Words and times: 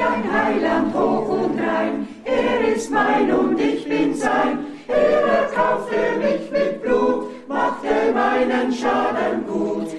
Ein 0.00 0.32
Heiland 0.32 0.92
hoch 0.94 1.28
und 1.28 1.60
rein. 1.60 2.08
Er 2.24 2.74
ist 2.74 2.90
mein 2.90 3.30
und 3.32 3.60
ich 3.60 3.88
bin 3.88 4.14
sein. 4.14 4.58
Er 4.88 5.22
erkaufte 5.22 6.18
mich 6.18 6.50
mit 6.50 6.82
Blut, 6.82 7.48
machte 7.48 8.12
meinen 8.12 8.72
Schaden 8.72 9.46
gut. 9.46 9.93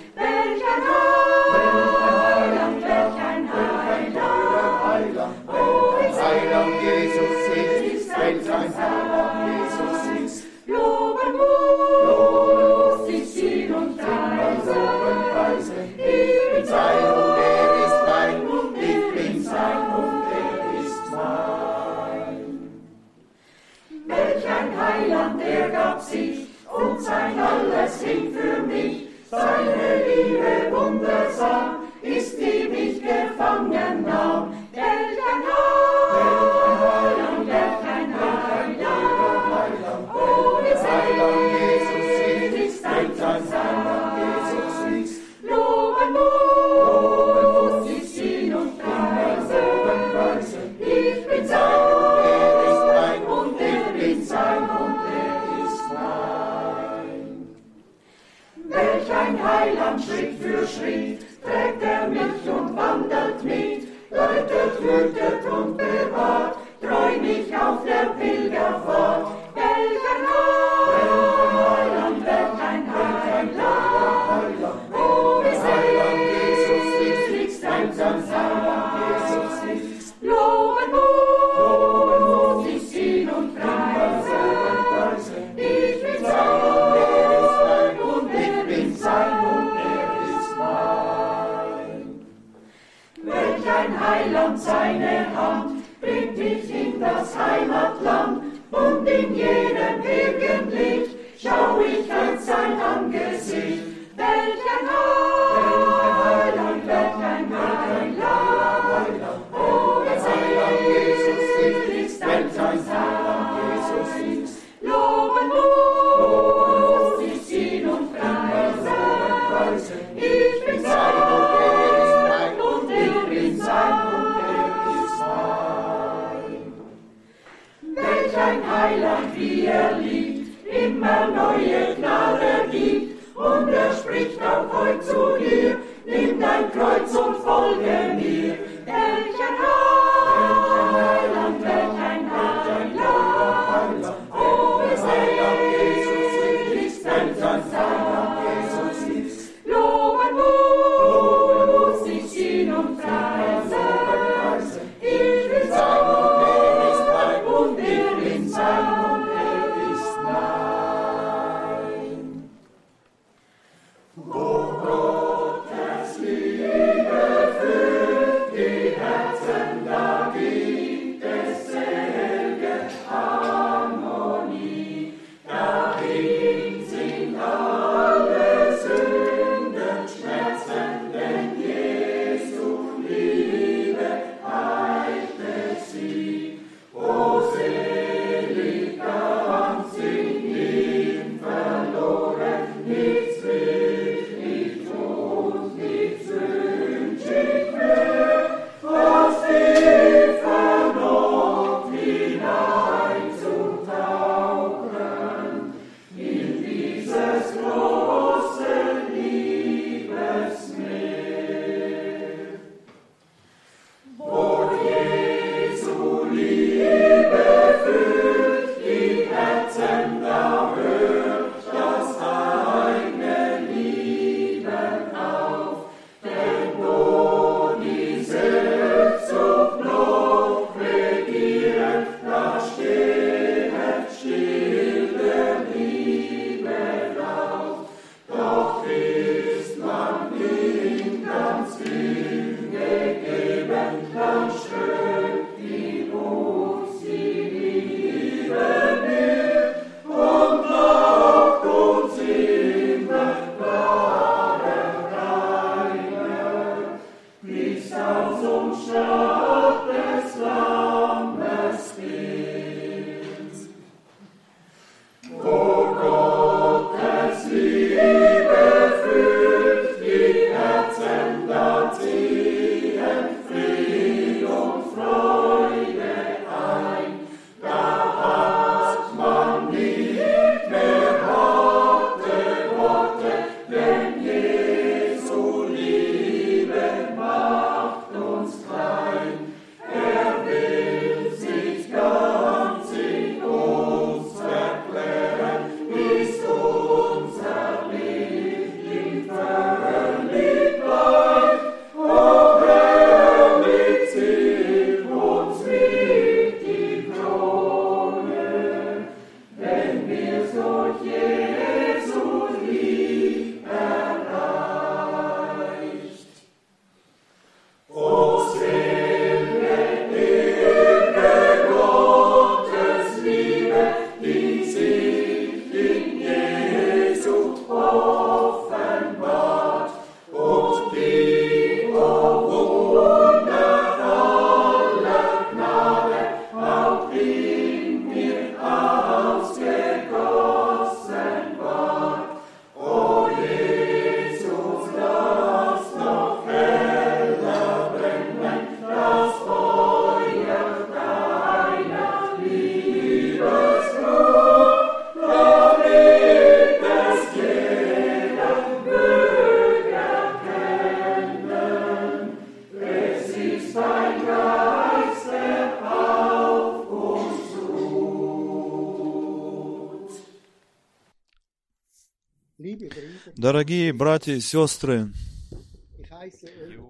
Дорогие 373.38 373.94
братья 373.94 374.34
и 374.34 374.40
сестры, 374.40 375.12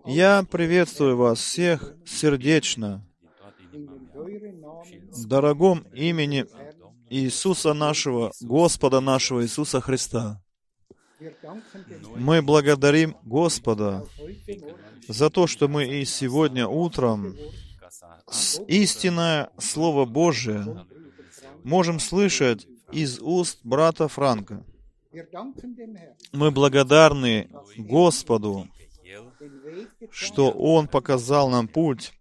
я 0.06 0.44
приветствую 0.50 1.18
вас 1.18 1.40
всех 1.40 1.94
сердечно 2.06 3.06
в 5.12 5.28
дорогом 5.28 5.86
имени 5.94 6.46
Иисуса 7.10 7.74
нашего, 7.74 8.32
Господа 8.42 9.00
нашего 9.00 9.44
Иисуса 9.44 9.82
Христа. 9.82 10.42
Мы 12.16 12.42
благодарим 12.42 13.16
Господа 13.24 14.06
за 15.08 15.30
то, 15.30 15.48
что 15.48 15.68
мы 15.68 15.86
и 15.86 16.06
сегодня 16.06 16.68
утром 16.68 17.36
истинное 18.68 19.50
Слово 19.60 20.06
Божие 20.06 20.86
можем 21.64 22.00
слышать 22.00 22.68
из 22.92 23.20
уст 23.20 23.60
брата 23.64 24.08
Франка. 24.08 24.64
Мы 26.32 26.52
благодарны 26.52 27.50
Господу, 27.78 28.68
что 30.12 30.52
Он 30.52 30.88
показал 30.88 31.50
нам 31.50 31.68
путь, 31.68 32.14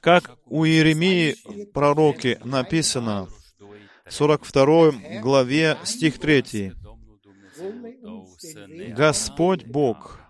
как 0.00 0.36
у 0.46 0.64
Иеремии 0.64 1.36
пророке 1.72 2.38
написано, 2.44 3.28
42 4.08 5.20
главе, 5.22 5.78
стих 5.84 6.18
3. 6.18 6.72
Господь 8.94 9.64
Бог, 9.64 10.20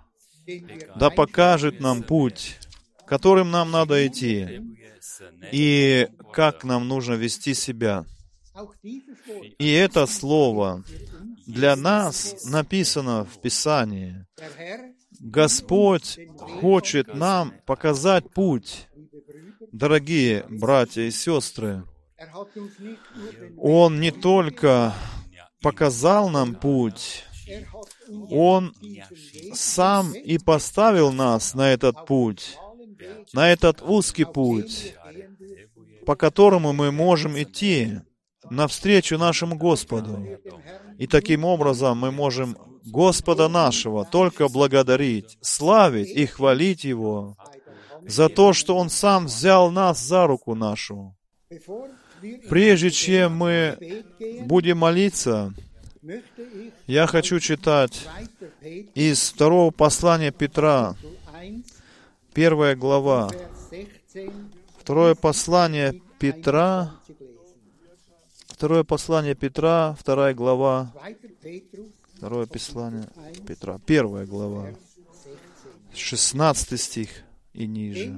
да 0.96 1.10
покажет 1.10 1.80
нам 1.80 2.02
путь, 2.02 2.58
которым 3.06 3.50
нам 3.50 3.70
надо 3.70 4.06
идти, 4.06 4.60
и 5.50 6.08
как 6.32 6.64
нам 6.64 6.86
нужно 6.86 7.14
вести 7.14 7.54
себя. 7.54 8.04
И 9.58 9.72
это 9.72 10.06
слово 10.06 10.84
для 11.46 11.74
нас 11.76 12.44
написано 12.44 13.24
в 13.24 13.40
Писании. 13.40 14.26
Господь 15.20 16.18
хочет 16.60 17.14
нам 17.14 17.54
показать 17.66 18.30
путь, 18.32 18.88
дорогие 19.72 20.44
братья 20.48 21.02
и 21.02 21.10
сестры. 21.10 21.84
Он 23.56 24.00
не 24.00 24.10
только 24.10 24.94
показал 25.60 26.28
нам 26.28 26.54
путь, 26.54 27.24
Он 28.30 28.74
сам 29.54 30.12
и 30.12 30.38
поставил 30.38 31.12
нас 31.12 31.54
на 31.54 31.72
этот 31.72 32.06
путь, 32.06 32.56
на 33.32 33.50
этот 33.50 33.80
узкий 33.82 34.24
путь, 34.24 34.94
по 36.04 36.16
которому 36.16 36.72
мы 36.72 36.92
можем 36.92 37.40
идти 37.40 38.00
навстречу 38.52 39.18
нашему 39.18 39.56
Господу. 39.56 40.26
И 40.98 41.06
таким 41.06 41.44
образом 41.44 41.98
мы 41.98 42.10
можем 42.10 42.56
Господа 42.84 43.48
нашего 43.48 44.04
только 44.04 44.48
благодарить, 44.48 45.38
славить 45.40 46.10
и 46.10 46.26
хвалить 46.26 46.84
Его 46.84 47.36
за 48.06 48.28
то, 48.28 48.52
что 48.52 48.76
Он 48.76 48.90
сам 48.90 49.26
взял 49.26 49.70
нас 49.70 50.00
за 50.00 50.26
руку 50.26 50.54
нашу. 50.54 51.16
Прежде 52.48 52.90
чем 52.90 53.36
мы 53.36 54.04
будем 54.42 54.78
молиться, 54.78 55.52
я 56.86 57.06
хочу 57.06 57.40
читать 57.40 58.06
из 58.94 59.30
второго 59.30 59.70
послания 59.70 60.30
Петра, 60.30 60.96
первая 62.32 62.76
глава, 62.76 63.30
второе 64.78 65.14
послание 65.14 66.00
Петра, 66.18 66.92
второе 68.62 68.84
послание 68.84 69.34
Петра, 69.34 69.96
вторая 69.98 70.34
глава, 70.34 70.92
второе 72.14 72.46
послание 72.46 73.08
Петра, 73.44 73.80
первая 73.84 74.24
глава, 74.24 74.68
16 75.96 76.80
стих 76.80 77.08
и 77.54 77.66
ниже. 77.66 78.16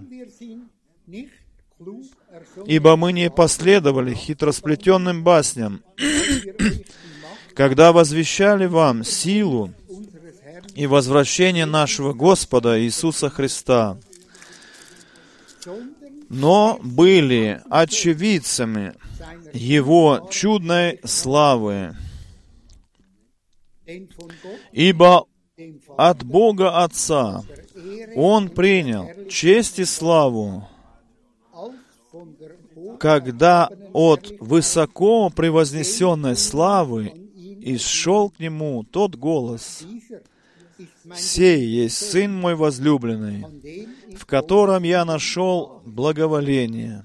Ибо 2.66 2.96
мы 2.96 3.14
не 3.14 3.30
последовали 3.30 4.12
хитросплетенным 4.12 5.24
басням, 5.24 5.82
когда 7.54 7.92
возвещали 7.92 8.66
вам 8.66 9.02
силу 9.02 9.72
и 10.74 10.86
возвращение 10.86 11.64
нашего 11.64 12.12
Господа 12.12 12.78
Иисуса 12.82 13.30
Христа, 13.30 13.98
но 16.28 16.78
были 16.82 17.60
очевидцами 17.70 18.94
Его 19.52 20.28
чудной 20.30 21.00
славы. 21.04 21.96
Ибо 24.72 25.26
от 25.96 26.24
Бога 26.24 26.82
Отца 26.82 27.42
Он 28.16 28.48
принял 28.48 29.08
честь 29.28 29.78
и 29.78 29.84
славу 29.84 30.68
когда 32.98 33.68
от 33.92 34.32
высоко 34.40 35.30
превознесенной 35.30 36.36
славы 36.36 37.12
исшел 37.60 38.30
к 38.30 38.38
нему 38.38 38.84
тот 38.84 39.16
голос, 39.16 39.84
«Сей 41.14 41.66
есть 41.66 42.10
Сын 42.10 42.34
мой 42.34 42.54
возлюбленный, 42.54 43.44
в 44.16 44.26
котором 44.26 44.82
я 44.82 45.04
нашел 45.04 45.82
благоволение». 45.84 47.04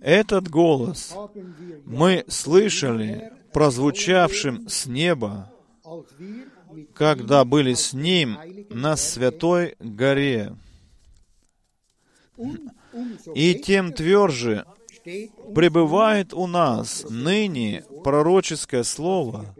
Этот 0.00 0.48
голос 0.48 1.14
мы 1.84 2.24
слышали 2.28 3.30
прозвучавшим 3.52 4.68
с 4.68 4.86
неба, 4.86 5.52
когда 6.94 7.44
были 7.44 7.74
с 7.74 7.92
Ним 7.92 8.38
на 8.70 8.96
Святой 8.96 9.76
горе. 9.78 10.56
И 13.34 13.54
тем 13.54 13.92
тверже 13.92 14.64
пребывает 15.54 16.32
у 16.32 16.46
нас 16.46 17.06
ныне 17.08 17.84
пророческое 18.02 18.82
слово, 18.82 19.54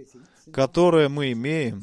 которое 0.53 1.09
мы 1.09 1.33
имеем. 1.33 1.83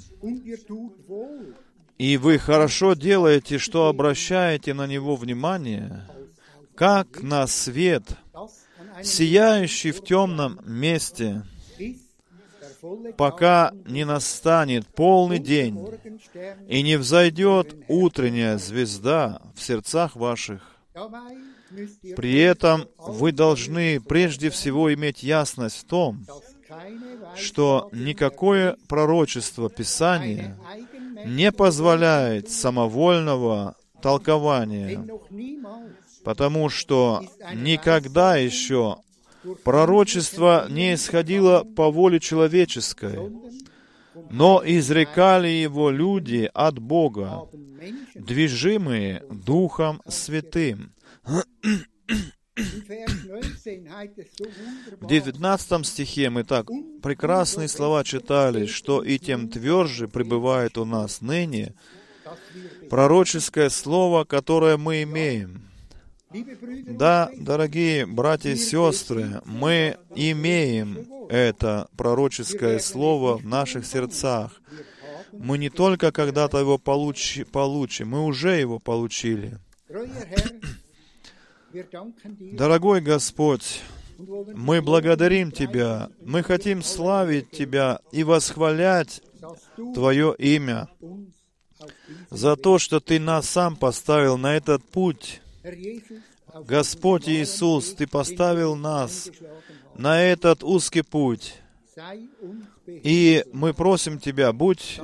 И 2.00 2.16
вы 2.16 2.40
хорошо 2.40 2.94
делаете, 2.94 3.58
что 3.58 3.88
обращаете 3.88 4.74
на 4.74 4.88
него 4.88 5.18
внимание, 5.18 6.08
как 6.74 7.22
на 7.22 7.46
свет, 7.46 8.04
сияющий 9.04 9.92
в 9.92 10.02
темном 10.06 10.62
месте, 10.66 11.44
пока 13.18 13.74
не 13.86 14.06
настанет 14.06 14.88
полный 14.88 15.40
день 15.40 15.78
и 16.70 16.82
не 16.84 16.96
взойдет 16.96 17.76
утренняя 17.90 18.58
звезда 18.58 19.42
в 19.54 19.62
сердцах 19.62 20.16
ваших. 20.16 20.62
При 22.16 22.40
этом 22.40 22.88
вы 22.98 23.34
должны 23.34 24.00
прежде 24.00 24.50
всего 24.50 24.94
иметь 24.94 25.22
ясность 25.22 25.82
в 25.82 25.84
том, 25.84 26.26
что 27.36 27.90
никакое 27.92 28.78
пророчество 28.88 29.70
Писания 29.70 30.56
не 31.26 31.52
позволяет 31.52 32.50
самовольного 32.50 33.76
толкования, 34.02 35.06
потому 36.24 36.70
что 36.70 37.24
никогда 37.54 38.38
еще 38.38 38.98
пророчество 39.64 40.68
не 40.70 40.94
исходило 40.94 41.64
по 41.64 41.92
воле 41.92 42.20
человеческой, 42.20 43.32
но 44.30 44.62
изрекали 44.66 45.48
его 45.48 45.90
люди 45.90 46.50
от 46.54 46.80
Бога, 46.80 47.48
движимые 48.16 49.24
Духом 49.30 50.02
Святым. 50.08 50.94
В 55.00 55.08
19 55.08 55.86
стихе 55.86 56.30
мы 56.30 56.44
так 56.44 56.68
прекрасные 57.02 57.68
слова 57.68 58.04
читали, 58.04 58.66
что 58.66 59.04
и 59.04 59.18
тем 59.18 59.50
тверже 59.50 60.08
пребывает 60.08 60.78
у 60.78 60.86
нас 60.86 61.22
ныне 61.22 61.74
пророческое 62.90 63.70
слово, 63.70 64.24
которое 64.24 64.78
мы 64.78 65.04
имеем. 65.04 65.64
Да, 66.86 67.32
дорогие 67.38 68.06
братья 68.06 68.52
и 68.52 68.56
сестры, 68.56 69.42
мы 69.46 69.98
имеем 70.16 71.08
это 71.30 71.88
пророческое 71.98 72.80
слово 72.80 73.38
в 73.38 73.46
наших 73.46 73.86
сердцах. 73.86 74.62
Мы 75.32 75.58
не 75.58 75.70
только 75.70 76.12
когда-то 76.12 76.60
его 76.60 76.78
получи, 76.78 77.44
получим, 77.44 78.10
мы 78.10 78.26
уже 78.26 78.60
его 78.60 78.80
получили. 78.80 79.60
Дорогой 82.40 83.02
Господь, 83.02 83.82
мы 84.18 84.82
благодарим 84.82 85.52
Тебя, 85.52 86.10
мы 86.22 86.42
хотим 86.42 86.82
славить 86.82 87.52
Тебя 87.52 88.00
и 88.12 88.24
восхвалять 88.24 89.22
Твое 89.94 90.36
имя 90.38 90.88
за 92.32 92.56
то, 92.56 92.80
что 92.80 93.00
Ты 93.00 93.20
нас 93.20 93.48
сам 93.48 93.76
поставил 93.76 94.38
на 94.38 94.56
этот 94.56 94.84
путь. 94.84 95.42
Господь 96.66 97.30
Иисус, 97.30 97.94
Ты 97.94 98.08
поставил 98.08 98.76
нас 98.76 99.30
на 99.96 100.22
этот 100.22 100.64
узкий 100.64 101.04
путь. 101.04 101.56
И 102.88 103.46
мы 103.54 103.74
просим 103.74 104.20
Тебя, 104.20 104.52
будь 104.54 105.00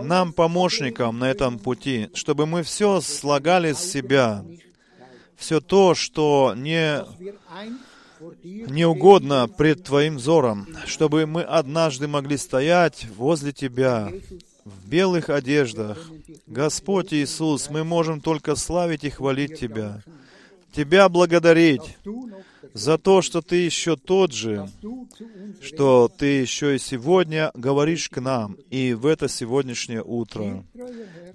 нам 0.00 0.32
помощником 0.32 1.18
на 1.20 1.30
этом 1.30 1.58
пути, 1.58 2.10
чтобы 2.14 2.46
мы 2.46 2.64
все 2.64 3.00
слагали 3.00 3.72
с 3.72 3.78
себя, 3.78 4.44
все 5.42 5.60
то, 5.60 5.96
что 5.96 6.54
не, 6.56 7.04
не 8.40 8.86
угодно 8.86 9.48
пред 9.48 9.82
Твоим 9.82 10.16
взором, 10.16 10.68
чтобы 10.86 11.26
мы 11.26 11.42
однажды 11.42 12.06
могли 12.06 12.36
стоять 12.36 13.08
возле 13.16 13.52
Тебя 13.52 14.12
в 14.64 14.88
белых 14.88 15.30
одеждах. 15.30 15.98
Господь 16.46 17.12
Иисус, 17.12 17.70
мы 17.70 17.82
можем 17.82 18.20
только 18.20 18.54
славить 18.54 19.02
и 19.02 19.10
хвалить 19.10 19.58
Тебя, 19.58 20.00
Тебя 20.72 21.08
благодарить 21.08 21.98
за 22.72 22.96
то, 22.96 23.20
что 23.20 23.42
Ты 23.42 23.56
еще 23.56 23.96
тот 23.96 24.32
же, 24.32 24.68
что 25.60 26.08
Ты 26.08 26.26
еще 26.26 26.76
и 26.76 26.78
сегодня 26.78 27.50
говоришь 27.54 28.08
к 28.08 28.20
нам 28.20 28.56
и 28.70 28.94
в 28.94 29.06
это 29.06 29.28
сегодняшнее 29.28 30.04
утро. 30.04 30.64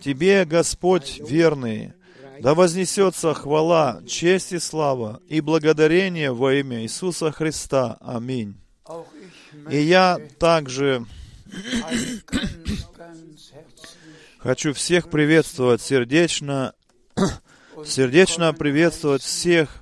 Тебе, 0.02 0.46
Господь 0.46 1.20
верный, 1.28 1.92
да 2.42 2.54
вознесется 2.56 3.34
хвала, 3.34 4.02
честь 4.08 4.54
и 4.54 4.60
слава 4.60 5.22
и 5.28 5.42
благодарение 5.42 6.32
во 6.32 6.54
имя 6.54 6.82
Иисуса 6.84 7.32
Христа. 7.32 7.98
Аминь. 8.02 8.56
И 9.70 9.78
я 9.78 10.20
также 10.40 11.06
хочу 14.40 14.74
всех 14.74 15.10
приветствовать 15.10 15.82
сердечно, 15.82 16.74
сердечно 17.86 18.54
приветствовать 18.54 19.24
всех 19.24 19.82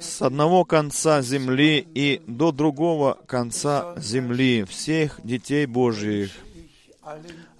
с 0.00 0.22
одного 0.22 0.64
конца 0.64 1.20
земли 1.22 1.86
и 1.94 2.22
до 2.26 2.52
другого 2.52 3.18
конца 3.26 3.94
земли, 3.98 4.64
всех 4.64 5.20
детей 5.24 5.66
Божьих. 5.66 6.30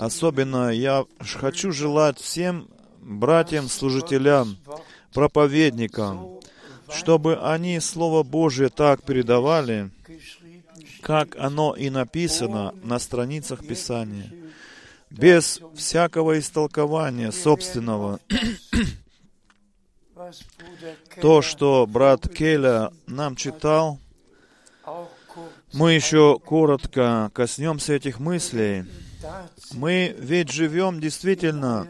Особенно 0.00 0.70
я 0.70 1.04
хочу 1.20 1.72
желать 1.72 2.18
всем 2.18 2.70
братьям-служителям, 3.02 4.56
проповедникам, 5.12 6.40
чтобы 6.88 7.36
они 7.36 7.78
Слово 7.80 8.22
Божье 8.22 8.70
так 8.70 9.02
передавали, 9.02 9.90
как 11.02 11.36
оно 11.36 11.74
и 11.74 11.90
написано 11.90 12.74
на 12.82 12.98
страницах 12.98 13.66
Писания, 13.66 14.32
без 15.10 15.60
всякого 15.74 16.38
истолкования 16.38 17.30
собственного. 17.30 18.20
То, 21.20 21.42
что 21.42 21.86
брат 21.86 22.26
Келя 22.26 22.90
нам 23.06 23.36
читал, 23.36 23.98
мы 25.74 25.92
еще 25.92 26.38
коротко 26.38 27.30
коснемся 27.34 27.92
этих 27.92 28.18
мыслей. 28.18 28.86
Мы 29.72 30.14
ведь 30.18 30.50
живем 30.50 31.00
действительно 31.00 31.86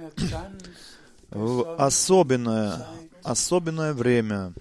в 1.31 1.77
особенное, 1.77 2.87
особенное 3.23 3.93
время. 3.93 4.53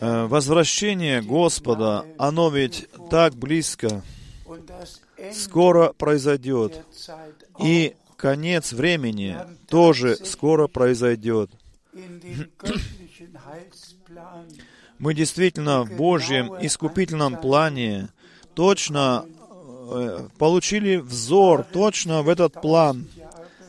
Э, 0.00 0.26
возвращение 0.26 1.22
Господа, 1.22 2.04
оно 2.18 2.50
ведь 2.50 2.88
так 3.10 3.34
близко, 3.36 4.02
скоро 5.32 5.92
произойдет. 5.92 6.84
И 7.60 7.94
конец 8.16 8.72
времени 8.72 9.36
тоже 9.68 10.16
скоро 10.16 10.66
произойдет. 10.66 11.50
Мы 14.98 15.14
действительно 15.14 15.82
в 15.84 15.92
Божьем 15.96 16.52
искупительном 16.60 17.40
плане 17.40 18.08
точно 18.54 19.24
получили 20.38 20.96
взор 20.96 21.64
точно 21.64 22.22
в 22.22 22.28
этот 22.28 22.60
план. 22.60 23.08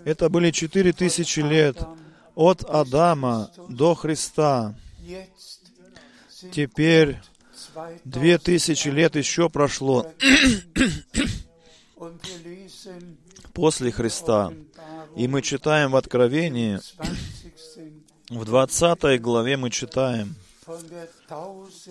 Это 0.06 0.30
были 0.30 0.52
четыре 0.52 0.94
тысячи 0.94 1.40
лет 1.40 1.78
от 2.36 2.64
Адама 2.64 3.52
до 3.70 3.96
Христа. 3.96 4.76
Теперь 6.52 7.20
две 8.04 8.38
тысячи 8.38 8.90
лет 8.90 9.16
еще 9.16 9.50
прошло 9.50 10.12
после 13.54 13.92
Христа. 13.92 14.54
И 15.16 15.28
мы 15.28 15.42
читаем 15.42 15.92
в 15.92 15.96
Откровении, 15.98 16.80
в 18.30 18.46
20 18.46 19.22
главе 19.22 19.58
мы 19.58 19.70
читаем 19.70 20.36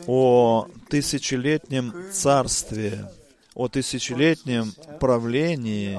о 0.06 0.66
тысячелетнем 0.88 1.94
царстве, 2.12 3.10
о 3.54 3.68
тысячелетнем 3.68 4.72
правлении, 4.98 5.98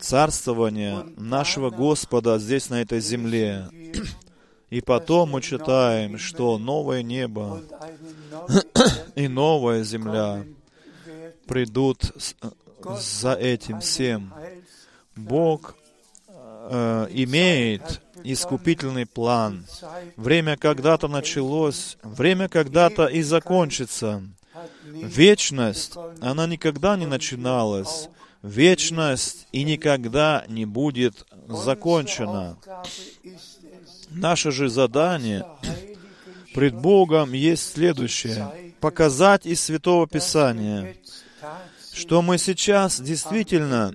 царствования 0.00 1.04
нашего 1.16 1.70
Господа 1.70 2.38
здесь, 2.38 2.70
на 2.70 2.82
этой 2.82 3.00
земле. 3.00 3.68
И 4.70 4.80
потом 4.80 5.30
мы 5.30 5.42
читаем, 5.42 6.16
что 6.18 6.56
новое 6.58 7.02
небо 7.02 7.60
и 9.16 9.26
новая 9.26 9.82
земля 9.82 10.44
придут 11.46 12.12
за 12.98 13.32
этим 13.34 13.80
всем. 13.80 14.32
Бог 15.16 15.74
э, 16.28 17.08
имеет 17.10 18.00
искупительный 18.22 19.06
план. 19.06 19.66
Время 20.16 20.56
когда-то 20.56 21.08
началось, 21.08 21.96
время 22.02 22.48
когда-то 22.48 23.06
и 23.06 23.22
закончится. 23.22 24.22
Вечность, 24.84 25.94
она 26.20 26.46
никогда 26.46 26.96
не 26.96 27.06
начиналась. 27.06 28.08
Вечность 28.42 29.46
и 29.52 29.64
никогда 29.64 30.44
не 30.48 30.64
будет 30.64 31.26
закончена. 31.48 32.56
Наше 34.08 34.50
же 34.50 34.68
задание 34.68 35.44
пред 36.54 36.74
Богом 36.74 37.32
есть 37.32 37.74
следующее. 37.74 38.50
Показать 38.80 39.46
из 39.46 39.62
Святого 39.62 40.06
Писания, 40.06 40.96
что 41.92 42.22
мы 42.22 42.38
сейчас 42.38 43.00
действительно 43.00 43.94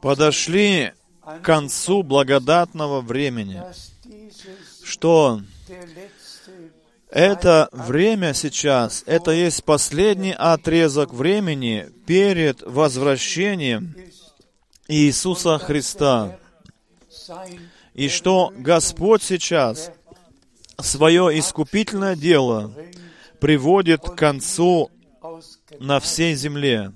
подошли 0.00 0.92
к 1.20 1.42
концу 1.42 2.02
благодатного 2.02 3.00
времени, 3.00 3.62
что 4.84 5.42
это 7.10 7.68
время 7.72 8.34
сейчас, 8.34 9.02
это 9.06 9.30
есть 9.30 9.64
последний 9.64 10.32
отрезок 10.32 11.12
времени 11.12 11.88
перед 12.06 12.62
возвращением 12.62 13.94
Иисуса 14.88 15.58
Христа. 15.58 16.38
И 17.94 18.08
что 18.08 18.52
Господь 18.56 19.22
сейчас 19.22 19.90
свое 20.80 21.38
искупительное 21.38 22.14
дело 22.14 22.72
приводит 23.40 24.02
к 24.02 24.14
концу 24.14 24.90
на 25.78 26.00
всей 26.00 26.34
земле. 26.34 26.92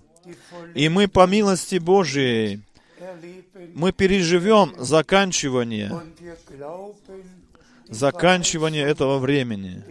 И 0.74 0.88
мы 0.88 1.08
по 1.08 1.26
милости 1.26 1.76
Божией, 1.76 2.62
мы 3.74 3.92
переживем 3.92 4.74
заканчивание, 4.78 5.90
заканчивание 7.92 8.84
этого 8.84 9.18
времени. 9.18 9.84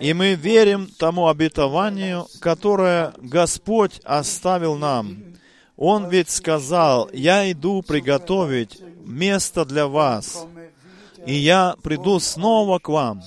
И 0.00 0.12
мы 0.12 0.34
верим 0.34 0.88
тому 0.98 1.28
обетованию, 1.28 2.26
которое 2.40 3.14
Господь 3.18 4.00
оставил 4.04 4.76
нам. 4.76 5.16
Он 5.76 6.08
ведь 6.08 6.30
сказал, 6.30 7.10
«Я 7.12 7.50
иду 7.50 7.82
приготовить 7.82 8.80
место 9.04 9.64
для 9.64 9.86
вас, 9.86 10.46
и 11.26 11.34
я 11.34 11.76
приду 11.82 12.20
снова 12.20 12.78
к 12.78 12.88
вам, 12.88 13.22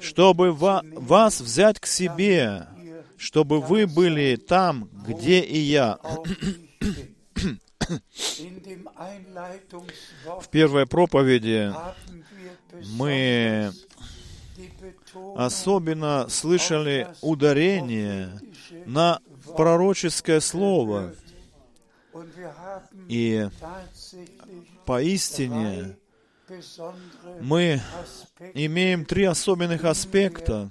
чтобы 0.00 0.52
вас 0.52 1.40
взять 1.40 1.80
к 1.80 1.86
себе, 1.86 2.66
чтобы 3.16 3.60
вы 3.60 3.86
были 3.86 4.36
там, 4.36 4.88
где 5.06 5.40
и 5.40 5.58
я. 5.58 5.98
В 10.40 10.48
первой 10.50 10.86
проповеди 10.86 11.72
мы 12.96 13.72
особенно 15.36 16.28
слышали 16.28 17.08
ударение 17.20 18.40
на 18.86 19.20
пророческое 19.56 20.40
слово. 20.40 21.14
И 23.08 23.48
поистине 24.84 25.96
мы 27.40 27.80
имеем 28.54 29.04
три 29.04 29.24
особенных 29.24 29.84
аспекта 29.84 30.70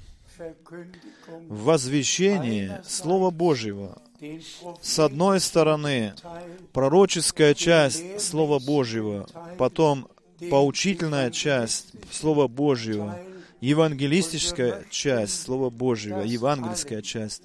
в 1.47 1.63
возвещении 1.63 2.71
Слова 2.87 3.31
Божьего. 3.31 4.01
С 4.81 4.99
одной 4.99 5.39
стороны, 5.39 6.13
пророческая 6.73 7.53
часть 7.53 8.21
Слова 8.21 8.59
Божьего, 8.59 9.27
потом 9.57 10.07
поучительная 10.49 11.31
часть 11.31 11.87
Слова 12.11 12.47
Божьего, 12.47 13.19
евангелистическая 13.61 14.85
часть 14.89 15.41
Слова 15.41 15.69
Божьего, 15.69 16.21
евангельская 16.21 17.01
часть. 17.01 17.43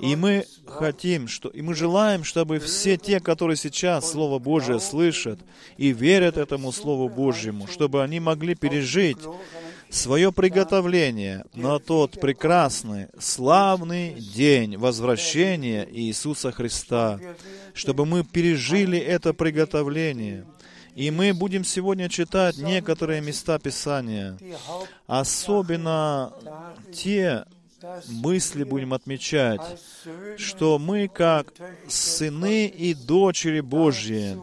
И 0.00 0.16
мы 0.16 0.46
хотим, 0.66 1.28
что, 1.28 1.48
и 1.48 1.60
мы 1.60 1.74
желаем, 1.74 2.24
чтобы 2.24 2.58
все 2.58 2.96
те, 2.96 3.20
которые 3.20 3.56
сейчас 3.56 4.10
Слово 4.10 4.38
Божие 4.38 4.80
слышат 4.80 5.38
и 5.76 5.92
верят 5.92 6.36
этому 6.38 6.72
Слову 6.72 7.08
Божьему, 7.08 7.66
чтобы 7.66 8.02
они 8.02 8.20
могли 8.20 8.54
пережить 8.54 9.18
свое 9.90 10.32
приготовление 10.32 11.44
на 11.54 11.78
тот 11.78 12.20
прекрасный, 12.20 13.08
славный 13.18 14.14
день 14.14 14.76
возвращения 14.76 15.86
Иисуса 15.90 16.52
Христа, 16.52 17.20
чтобы 17.74 18.06
мы 18.06 18.24
пережили 18.24 18.98
это 18.98 19.32
приготовление. 19.32 20.46
И 20.96 21.10
мы 21.10 21.34
будем 21.34 21.62
сегодня 21.62 22.08
читать 22.08 22.56
некоторые 22.56 23.20
места 23.20 23.58
Писания, 23.58 24.38
особенно 25.06 26.32
те 26.90 27.44
мысли 28.08 28.64
будем 28.64 28.94
отмечать, 28.94 29.60
что 30.38 30.78
мы, 30.78 31.08
как 31.08 31.52
сыны 31.86 32.66
и 32.66 32.94
дочери 32.94 33.60
Божьи, 33.60 34.38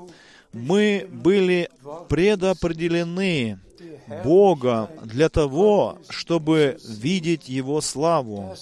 мы 0.52 1.08
были 1.12 1.72
предопределены 2.08 3.58
Бога 4.24 4.92
для 5.04 5.30
того, 5.30 5.98
чтобы 6.08 6.78
видеть 6.88 7.50
Его 7.50 7.82
славу, 7.82 8.56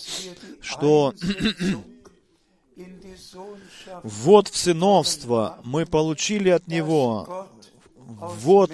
что 0.62 1.13
вот 4.04 4.47
в 4.47 4.56
сыновство 4.56 5.60
мы 5.65 5.86
получили 5.86 6.49
от 6.49 6.67
Него, 6.67 7.49
вот 8.19 8.71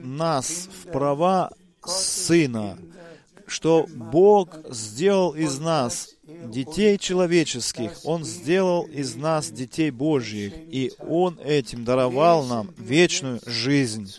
нас 0.00 0.68
в 0.72 0.90
права 0.90 1.50
Сына, 1.84 2.78
что 3.46 3.86
Бог 3.88 4.56
сделал 4.70 5.34
из 5.34 5.58
нас 5.58 6.10
детей 6.44 6.96
человеческих, 6.96 7.92
Он 8.04 8.24
сделал 8.24 8.84
из 8.84 9.16
нас 9.16 9.50
детей 9.50 9.90
Божьих, 9.90 10.52
и 10.54 10.92
Он 11.00 11.38
этим 11.44 11.84
даровал 11.84 12.44
нам 12.44 12.70
вечную 12.78 13.40
жизнь. 13.46 14.14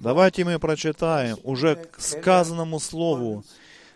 Давайте 0.00 0.44
мы 0.44 0.58
прочитаем 0.58 1.36
уже 1.42 1.74
к 1.74 2.00
сказанному 2.00 2.78
слову, 2.78 3.44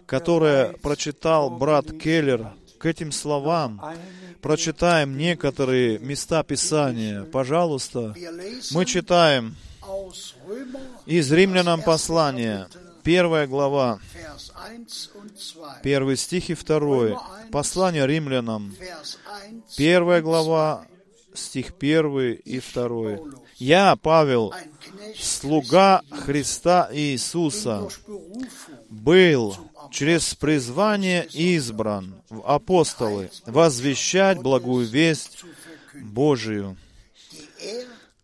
которое 0.07 0.72
прочитал 0.74 1.50
брат 1.50 1.87
Келлер, 1.92 2.53
к 2.79 2.87
этим 2.87 3.12
словам 3.12 3.81
прочитаем 4.44 5.16
некоторые 5.16 5.98
места 6.00 6.42
Писания. 6.42 7.22
Пожалуйста, 7.22 8.14
мы 8.72 8.85
читаем 8.85 9.57
из 11.07 11.33
Римлянам 11.33 11.83
послания, 11.83 12.68
первая 13.03 13.47
глава, 13.47 13.99
первый 15.83 16.16
стих 16.16 16.51
и 16.51 16.55
второй. 16.55 17.16
Послание 17.53 18.07
римлянам, 18.07 18.75
первая 19.77 20.23
глава, 20.23 20.87
стих 21.35 21.75
первый 21.75 22.35
и 22.35 22.59
второй. 22.61 23.20
«Я, 23.57 23.97
Павел, 23.97 24.53
слуга 25.18 26.03
Христа 26.11 26.88
Иисуса, 26.92 27.88
был 28.88 29.57
через 29.90 30.35
призвание 30.35 31.27
избран 31.33 32.14
в 32.31 32.42
апостолы 32.47 33.31
возвещать 33.47 34.40
благую 34.40 34.87
весть 34.87 35.44
Божию, 35.94 36.77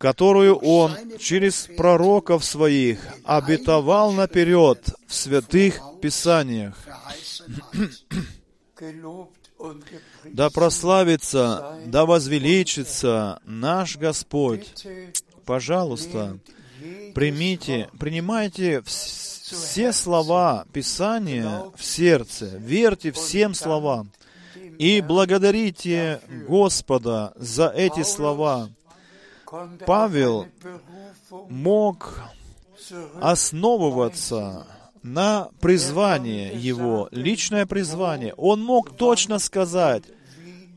которую 0.01 0.55
Он 0.55 0.91
через 1.19 1.69
пророков 1.77 2.43
своих 2.43 2.99
обетовал 3.23 4.11
наперед 4.11 4.83
в 5.07 5.13
святых 5.13 5.79
Писаниях. 6.01 6.75
Да 10.23 10.49
прославится, 10.49 11.77
да 11.85 12.07
возвеличится 12.07 13.39
наш 13.45 13.95
Господь. 13.95 14.73
Пожалуйста, 15.45 16.39
примите, 17.13 17.87
принимайте 17.99 18.81
все 18.83 19.93
слова 19.93 20.65
Писания 20.73 21.65
в 21.75 21.85
сердце, 21.85 22.57
верьте 22.57 23.11
всем 23.11 23.53
словам 23.53 24.11
и 24.79 24.99
благодарите 25.01 26.21
Господа 26.47 27.33
за 27.35 27.67
эти 27.67 28.01
слова. 28.01 28.67
Павел 29.85 30.47
мог 31.49 32.21
основываться 33.19 34.67
на 35.03 35.49
призвание 35.59 36.53
его, 36.53 37.09
личное 37.11 37.65
призвание. 37.65 38.33
Он 38.37 38.63
мог 38.63 38.95
точно 38.95 39.39
сказать, 39.39 40.03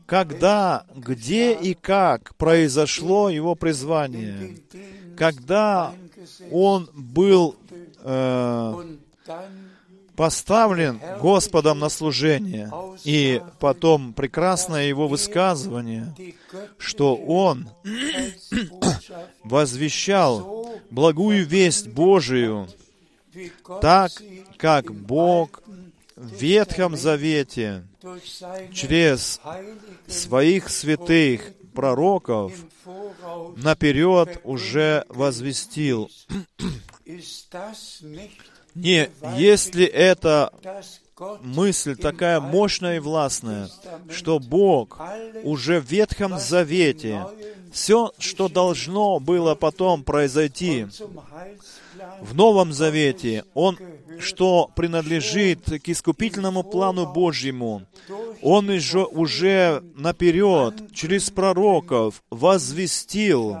когда, 0.05 0.85
где 0.95 1.53
и 1.53 1.73
как 1.73 2.35
произошло 2.35 3.29
его 3.29 3.55
призвание, 3.55 4.57
когда 5.17 5.93
он 6.51 6.89
был 6.93 7.55
э, 8.01 8.97
поставлен 10.15 10.99
Господом 11.21 11.79
на 11.79 11.89
служение. 11.89 12.71
И 13.03 13.41
потом 13.59 14.13
прекрасное 14.13 14.87
его 14.87 15.07
высказывание, 15.07 16.13
что 16.77 17.15
он 17.15 17.69
возвещал 19.43 20.73
благую 20.89 21.45
весть 21.45 21.89
Божию, 21.89 22.67
так 23.81 24.11
как 24.57 24.93
Бог 24.93 25.61
в 26.15 26.33
Ветхом 26.41 26.95
Завете 26.95 27.83
через 28.73 29.41
своих 30.07 30.69
святых 30.69 31.53
пророков 31.73 32.53
наперед 33.57 34.39
уже 34.43 35.05
возвестил. 35.09 36.09
Не, 38.75 39.09
если 39.37 39.85
это 39.85 40.51
мысль 41.41 41.95
такая 41.95 42.41
мощная 42.41 42.97
и 42.97 42.99
властная, 42.99 43.69
что 44.09 44.39
Бог 44.39 44.99
уже 45.43 45.79
в 45.79 45.89
Ветхом 45.89 46.37
Завете, 46.37 47.25
все, 47.71 48.11
что 48.19 48.49
должно 48.49 49.19
было 49.19 49.55
потом 49.55 50.03
произойти 50.03 50.87
в 52.21 52.35
Новом 52.35 52.73
Завете, 52.73 53.45
Он, 53.53 53.77
что 54.19 54.69
принадлежит 54.75 55.81
к 55.81 55.89
искупительному 55.89 56.63
плану 56.63 57.05
Божьему, 57.11 57.83
Он 58.41 58.69
уже, 58.69 59.05
уже 59.05 59.83
наперед, 59.95 60.93
через 60.93 61.29
пророков, 61.29 62.23
возвестил 62.29 63.57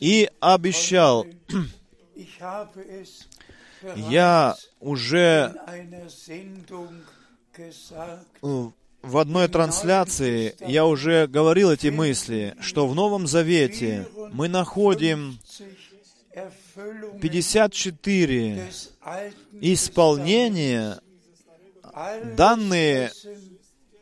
и 0.00 0.30
обещал. 0.40 1.26
Я 3.96 4.56
уже 4.80 5.54
в 9.02 9.16
одной 9.16 9.48
трансляции 9.48 10.54
я 10.60 10.84
уже 10.86 11.26
говорил 11.26 11.70
эти 11.70 11.88
мысли, 11.88 12.54
что 12.60 12.86
в 12.86 12.94
Новом 12.94 13.26
Завете 13.26 14.06
мы 14.32 14.48
находим 14.48 15.38
54 17.20 18.70
исполнения, 19.60 21.00
данные 22.36 23.10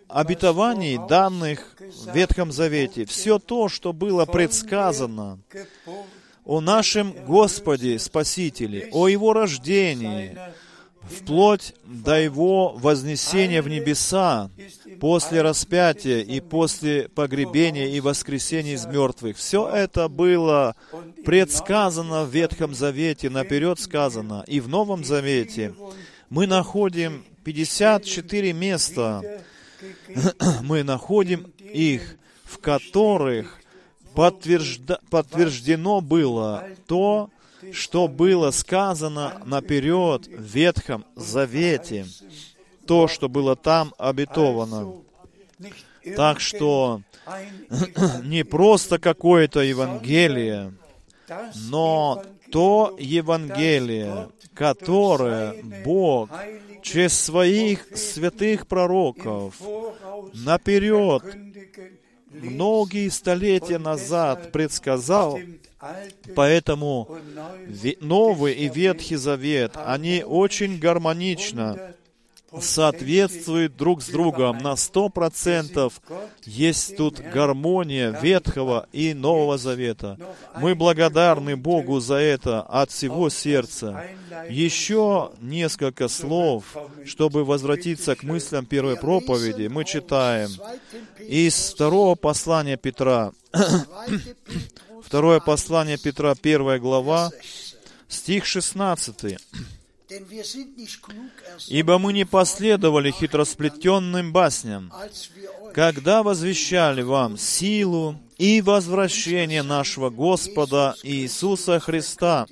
обетований, 0.08 0.98
данных 1.08 1.76
в 1.78 2.14
Ветхом 2.14 2.50
Завете. 2.52 3.04
Все 3.04 3.38
то, 3.38 3.68
что 3.68 3.92
было 3.92 4.24
предсказано 4.24 5.38
о 6.48 6.62
нашем 6.62 7.12
Господе 7.26 7.98
Спасителе, 7.98 8.88
о 8.92 9.06
Его 9.06 9.34
рождении, 9.34 10.36
вплоть 11.02 11.74
до 11.84 12.18
Его 12.18 12.70
вознесения 12.70 13.60
в 13.60 13.68
небеса, 13.68 14.50
после 14.98 15.42
распятия 15.42 16.20
и 16.20 16.40
после 16.40 17.10
погребения 17.10 17.88
и 17.88 18.00
воскресения 18.00 18.74
из 18.74 18.86
мертвых. 18.86 19.36
Все 19.36 19.68
это 19.68 20.08
было 20.08 20.74
предсказано 21.22 22.24
в 22.24 22.30
Ветхом 22.30 22.74
Завете, 22.74 23.28
наперед 23.28 23.78
сказано. 23.78 24.42
И 24.46 24.60
в 24.60 24.68
Новом 24.68 25.04
Завете 25.04 25.74
мы 26.30 26.46
находим 26.46 27.26
54 27.44 28.54
места, 28.54 29.22
мы 30.62 30.82
находим 30.82 31.52
их, 31.58 32.16
в 32.44 32.56
которых 32.56 33.60
подтвержда, 34.18 34.98
подтверждено 35.10 36.00
было 36.00 36.64
то, 36.88 37.30
что 37.72 38.08
было 38.08 38.50
сказано 38.50 39.40
наперед 39.44 40.26
в 40.26 40.42
Ветхом 40.42 41.04
Завете, 41.14 42.04
то, 42.84 43.06
что 43.06 43.28
было 43.28 43.54
там 43.54 43.94
обетовано. 43.96 44.94
Так 46.16 46.40
что 46.40 47.02
не 48.24 48.42
просто 48.42 48.98
какое-то 48.98 49.60
Евангелие, 49.60 50.74
Но 51.54 52.24
то 52.50 52.96
Евангелие, 52.98 54.30
которое 54.52 55.62
Бог 55.84 56.28
через 56.82 57.16
своих 57.16 57.86
святых 57.96 58.66
пророков 58.66 59.60
наперед, 60.32 61.22
многие 62.30 63.08
столетия 63.10 63.78
назад 63.78 64.52
предсказал, 64.52 65.38
поэтому 66.34 67.08
Новый 68.00 68.54
и 68.54 68.68
Ветхий 68.68 69.16
Завет, 69.16 69.72
они 69.76 70.24
очень 70.26 70.78
гармонично 70.78 71.94
соответствуют 72.60 73.76
друг 73.76 74.02
с 74.02 74.08
другом 74.08 74.58
на 74.58 74.76
сто 74.76 75.08
процентов. 75.08 76.00
Есть 76.44 76.96
тут 76.96 77.20
гармония 77.20 78.18
Ветхого 78.20 78.86
и 78.92 79.14
Нового 79.14 79.58
Завета. 79.58 80.18
Мы 80.56 80.74
благодарны 80.74 81.56
Богу 81.56 82.00
за 82.00 82.16
это 82.16 82.62
от 82.62 82.90
всего 82.90 83.28
сердца. 83.28 84.04
Еще 84.48 85.32
несколько 85.40 86.08
слов, 86.08 86.76
чтобы 87.04 87.44
возвратиться 87.44 88.16
к 88.16 88.22
мыслям 88.22 88.66
первой 88.66 88.96
проповеди. 88.96 89.68
Мы 89.68 89.84
читаем 89.84 90.50
из 91.18 91.54
второго 91.72 92.14
послания 92.14 92.76
Петра. 92.76 93.32
Второе 95.04 95.40
послание 95.40 95.96
Петра, 95.96 96.34
первая 96.34 96.78
глава, 96.78 97.30
стих 98.08 98.44
16. 98.44 99.38
Ибо 101.68 101.98
мы 101.98 102.12
не 102.12 102.24
последовали 102.24 103.10
хитросплетенным 103.10 104.32
басням, 104.32 104.92
когда 105.74 106.22
возвещали 106.22 107.02
вам 107.02 107.36
силу 107.36 108.18
и 108.38 108.62
возвращение 108.62 109.62
нашего 109.62 110.10
Господа 110.10 110.94
Иисуса 111.02 111.78
Христа, 111.78 112.46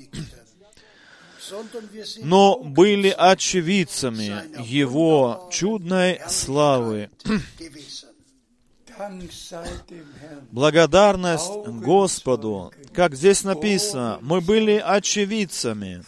но 2.18 2.58
были 2.58 3.14
очевидцами 3.16 4.42
Его 4.62 5.48
чудной 5.52 6.20
славы. 6.28 7.08
Благодарность 10.50 11.52
Господу, 11.66 12.72
как 12.92 13.14
здесь 13.14 13.44
написано, 13.44 14.18
мы 14.22 14.40
были 14.40 14.82
очевидцами. 14.84 16.02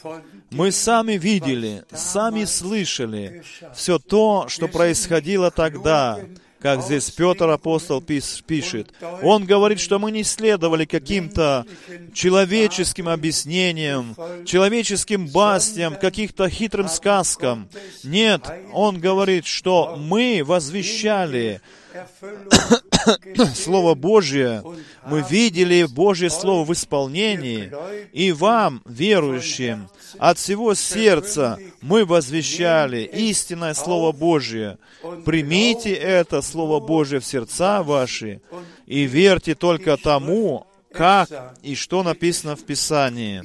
Мы 0.51 0.73
сами 0.73 1.13
видели, 1.13 1.85
сами 1.93 2.45
слышали 2.45 3.43
все 3.75 3.99
то, 3.99 4.47
что 4.49 4.67
происходило 4.67 5.51
тогда, 5.51 6.21
как 6.61 6.83
здесь 6.83 7.11
Петр 7.11 7.49
апостол 7.51 8.01
пишет. 8.01 8.93
Он 9.23 9.45
говорит, 9.45 9.79
что 9.79 9.99
мы 9.99 10.11
не 10.11 10.25
следовали 10.25 10.87
каким-то 10.87 11.67
человеческим 12.15 13.09
объяснениям, 13.09 14.17
человеческим 14.47 15.27
басням, 15.27 15.97
каких-то 15.97 16.49
хитрым 16.49 16.89
сказкам. 16.89 17.69
Нет, 18.03 18.43
он 18.73 19.01
говорит, 19.01 19.47
что 19.47 19.97
мы 19.97 20.43
возвещали 20.45 21.61
Слово 23.55 23.95
Божье, 23.95 24.63
мы 25.07 25.25
видели 25.29 25.85
Божье 25.85 26.31
Слово 26.31 26.65
в 26.65 26.73
исполнении, 26.73 27.73
и 28.13 28.33
вам, 28.33 28.83
верующим, 28.85 29.89
от 30.19 30.39
всего 30.39 30.75
сердца 30.75 31.59
мы 31.81 32.05
возвещали 32.05 33.03
истинное 33.03 33.75
Слово 33.75 34.13
Божье. 34.13 34.79
Примите 35.25 35.93
это 35.93 36.43
Слово 36.43 36.81
Божье 36.81 37.21
в 37.21 37.25
сердца 37.25 37.83
ваши 37.83 38.41
и 38.87 39.05
верьте 39.05 39.55
только 39.55 39.97
тому, 39.97 40.67
как 40.93 41.29
и 41.63 41.75
что 41.75 42.03
написано 42.03 42.57
в 42.57 42.65
Писании. 42.65 43.43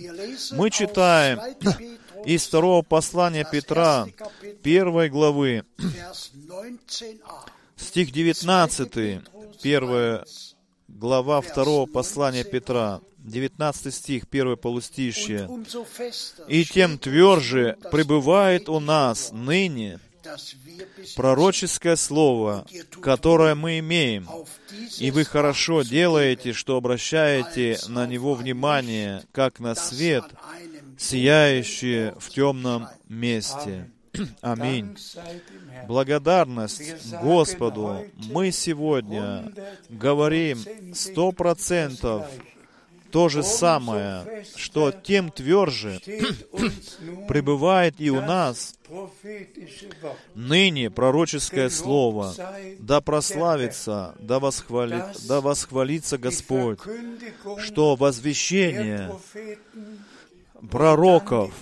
Мы 0.54 0.70
читаем 0.70 1.40
из 2.26 2.48
второго 2.48 2.82
послания 2.82 3.46
Петра, 3.50 4.08
первой 4.64 5.10
главы, 5.10 5.66
стих 7.76 8.12
19, 8.12 9.22
первая 9.62 10.26
глава 10.88 11.42
второго 11.42 11.86
послания 11.86 12.44
Петра, 12.44 13.02
19 13.18 13.94
стих, 13.94 14.28
первое 14.28 14.56
полустишье. 14.56 15.50
«И 16.48 16.66
тем 16.66 16.98
тверже 16.98 17.78
пребывает 17.92 18.70
у 18.70 18.80
нас 18.80 19.32
ныне 19.32 20.00
пророческое 21.16 21.96
слово, 21.96 22.66
которое 23.02 23.56
мы 23.56 23.80
имеем, 23.80 24.28
и 25.00 25.12
вы 25.12 25.26
хорошо 25.26 25.82
делаете, 25.82 26.54
что 26.54 26.78
обращаете 26.78 27.80
на 27.88 28.06
него 28.08 28.34
внимание, 28.34 29.24
как 29.32 29.60
на 29.60 29.76
свет, 29.76 30.26
сияющий 30.98 32.12
в 32.20 32.30
темном 32.30 32.88
месте». 33.08 33.90
Аминь. 34.42 34.96
Благодарность 35.88 37.12
Господу. 37.22 38.06
Мы 38.16 38.52
сегодня 38.52 39.52
говорим 39.90 40.60
сто 40.94 41.32
процентов 41.32 42.26
то 43.12 43.30
же 43.30 43.44
самое, 43.44 44.44
что 44.56 44.92
тем 44.92 45.32
тверже 45.32 46.00
пребывает 47.28 47.96
и 48.00 48.10
у 48.10 48.22
нас 48.22 48.76
ныне 50.34 50.90
пророческое 50.90 51.70
слово, 51.70 52.34
да 52.80 53.02
прославится, 53.02 54.16
да, 54.20 54.40
восхвалит, 54.40 55.28
да 55.28 55.42
восхвалится 55.42 56.18
Господь, 56.18 56.80
что 57.60 57.96
возвещение 57.96 59.12
пророков, 60.70 61.54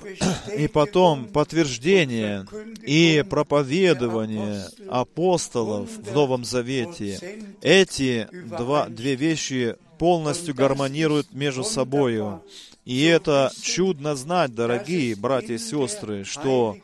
и 0.55 0.67
потом 0.67 1.25
подтверждение 1.25 2.45
и 2.85 3.23
проповедование 3.29 4.65
апостолов 4.89 5.89
в 5.89 6.13
Новом 6.13 6.45
Завете. 6.45 7.43
Эти 7.61 8.27
два, 8.31 8.87
две 8.87 9.15
вещи 9.15 9.75
полностью 9.97 10.55
гармонируют 10.55 11.33
между 11.33 11.63
собою. 11.63 12.43
И 12.85 13.03
это 13.03 13.51
чудно 13.61 14.15
знать, 14.15 14.55
дорогие 14.55 15.15
братья 15.15 15.53
и 15.53 15.59
сестры, 15.59 16.23
что 16.23 16.77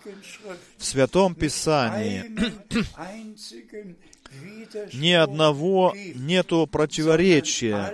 в 0.78 0.86
Святом 0.86 1.34
Писании 1.34 2.24
ни 4.94 5.12
одного 5.12 5.96
нету 6.16 6.68
противоречия. 6.68 7.94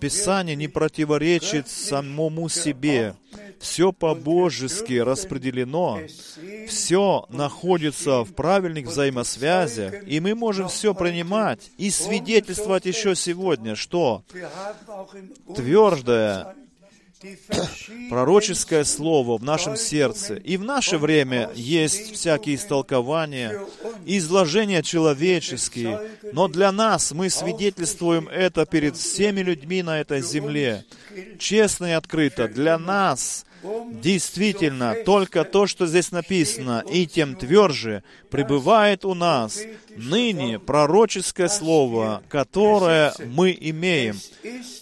Писание 0.00 0.56
не 0.56 0.68
противоречит 0.68 1.68
самому 1.68 2.48
себе. 2.48 3.14
Все 3.60 3.92
по-божески 3.92 4.94
распределено, 4.94 6.00
все 6.66 7.26
находится 7.28 8.24
в 8.24 8.32
правильных 8.32 8.86
взаимосвязях, 8.86 10.08
и 10.08 10.18
мы 10.18 10.34
можем 10.34 10.68
все 10.68 10.94
принимать 10.94 11.70
и 11.76 11.90
свидетельствовать 11.90 12.86
еще 12.86 13.14
сегодня, 13.14 13.76
что 13.76 14.24
твердое 15.54 16.56
пророческое 18.08 18.84
слово 18.84 19.36
в 19.38 19.42
нашем 19.42 19.76
сердце. 19.76 20.34
И 20.34 20.56
в 20.56 20.64
наше 20.64 20.98
время 20.98 21.50
есть 21.54 22.12
всякие 22.12 22.56
истолкования, 22.56 23.60
изложения 24.06 24.82
человеческие, 24.82 26.00
но 26.32 26.48
для 26.48 26.72
нас 26.72 27.12
мы 27.12 27.28
свидетельствуем 27.30 28.28
это 28.28 28.64
перед 28.64 28.96
всеми 28.96 29.40
людьми 29.40 29.82
на 29.82 30.00
этой 30.00 30.22
земле. 30.22 30.84
Честно 31.38 31.86
и 31.86 31.92
открыто, 31.92 32.48
для 32.48 32.78
нас 32.78 33.44
Действительно, 33.90 34.96
только 35.04 35.44
то, 35.44 35.66
что 35.66 35.86
здесь 35.86 36.12
написано, 36.12 36.82
и 36.90 37.06
тем 37.06 37.36
тверже 37.36 38.02
пребывает 38.30 39.04
у 39.04 39.14
нас 39.14 39.60
ныне 39.96 40.58
пророческое 40.58 41.48
слово, 41.48 42.22
которое 42.28 43.12
мы 43.26 43.56
имеем. 43.60 44.16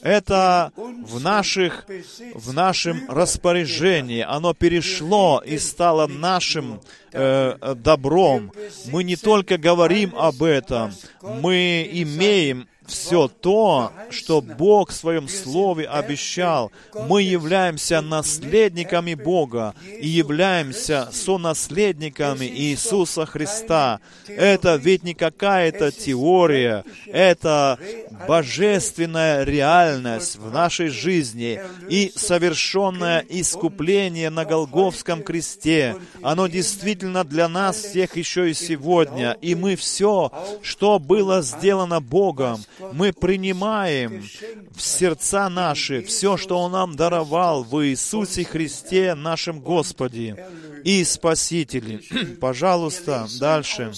Это 0.02 0.72
в, 0.76 1.20
наших, 1.20 1.86
в 2.34 2.52
нашем 2.52 3.02
распоряжении. 3.08 4.20
Оно 4.20 4.54
перешло 4.54 5.42
и 5.44 5.58
стало 5.58 6.06
нашим 6.06 6.80
э, 7.12 7.74
добром. 7.76 8.52
Мы 8.86 9.02
не 9.02 9.16
только 9.16 9.58
говорим 9.58 10.14
об 10.16 10.42
этом, 10.42 10.92
мы 11.22 11.88
имеем 11.90 12.68
все 12.88 13.28
то, 13.28 13.92
что 14.10 14.40
Бог 14.40 14.90
в 14.90 14.94
Своем 14.94 15.28
Слове 15.28 15.86
обещал. 15.86 16.72
Мы 16.94 17.22
являемся 17.22 18.00
наследниками 18.00 19.14
Бога 19.14 19.74
и 20.00 20.08
являемся 20.08 21.08
сонаследниками 21.12 22.46
Иисуса 22.46 23.26
Христа. 23.26 24.00
Это 24.26 24.76
ведь 24.76 25.04
не 25.04 25.14
какая-то 25.14 25.92
теория, 25.92 26.84
это 27.06 27.78
божественная 28.26 29.44
реальность 29.44 30.36
в 30.36 30.50
нашей 30.50 30.88
жизни 30.88 31.60
и 31.88 32.12
совершенное 32.16 33.24
искупление 33.28 34.30
на 34.30 34.44
Голговском 34.44 35.22
кресте. 35.22 35.96
Оно 36.22 36.46
действительно 36.46 37.24
для 37.24 37.48
нас 37.48 37.76
всех 37.76 38.16
еще 38.16 38.50
и 38.50 38.54
сегодня. 38.54 39.36
И 39.40 39.54
мы 39.54 39.76
все, 39.76 40.32
что 40.62 40.98
было 40.98 41.42
сделано 41.42 42.00
Богом, 42.00 42.64
мы 42.92 43.12
принимаем 43.12 44.28
в 44.74 44.80
сердца 44.80 45.48
наши 45.48 46.02
все, 46.02 46.36
что 46.36 46.58
Он 46.58 46.72
нам 46.72 46.96
даровал 46.96 47.64
в 47.64 47.84
Иисусе 47.86 48.44
Христе, 48.44 49.14
нашем 49.14 49.60
Господе 49.60 50.46
и 50.84 51.04
Спасителе. 51.04 52.00
Пожалуйста, 52.40 53.26
дальше. 53.38 53.92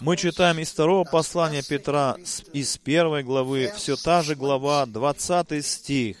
Мы 0.00 0.16
читаем 0.16 0.58
из 0.58 0.70
второго 0.70 1.04
послания 1.04 1.62
Петра, 1.62 2.16
из 2.52 2.76
первой 2.78 3.22
главы, 3.22 3.72
все 3.76 3.96
та 3.96 4.22
же 4.22 4.34
глава, 4.34 4.86
20 4.86 5.64
стих. 5.64 6.16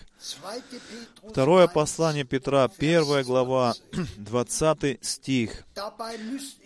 Второе 1.28 1.66
послание 1.66 2.24
Петра, 2.24 2.68
первая 2.68 3.24
глава, 3.24 3.74
20 4.16 5.04
стих. 5.04 5.64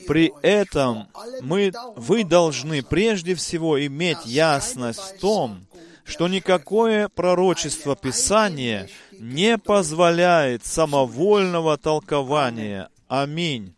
При 0.06 0.32
этом 0.42 1.08
мы, 1.42 1.72
вы 1.96 2.24
должны 2.24 2.82
прежде 2.82 3.34
всего 3.34 3.84
иметь 3.86 4.24
ясность 4.26 5.00
в 5.00 5.20
том, 5.20 5.66
что 6.04 6.28
никакое 6.28 7.08
пророчество 7.08 7.96
Писания 7.96 8.88
не 9.12 9.58
позволяет 9.58 10.64
самовольного 10.64 11.78
толкования. 11.78 12.90
Аминь. 13.08 13.74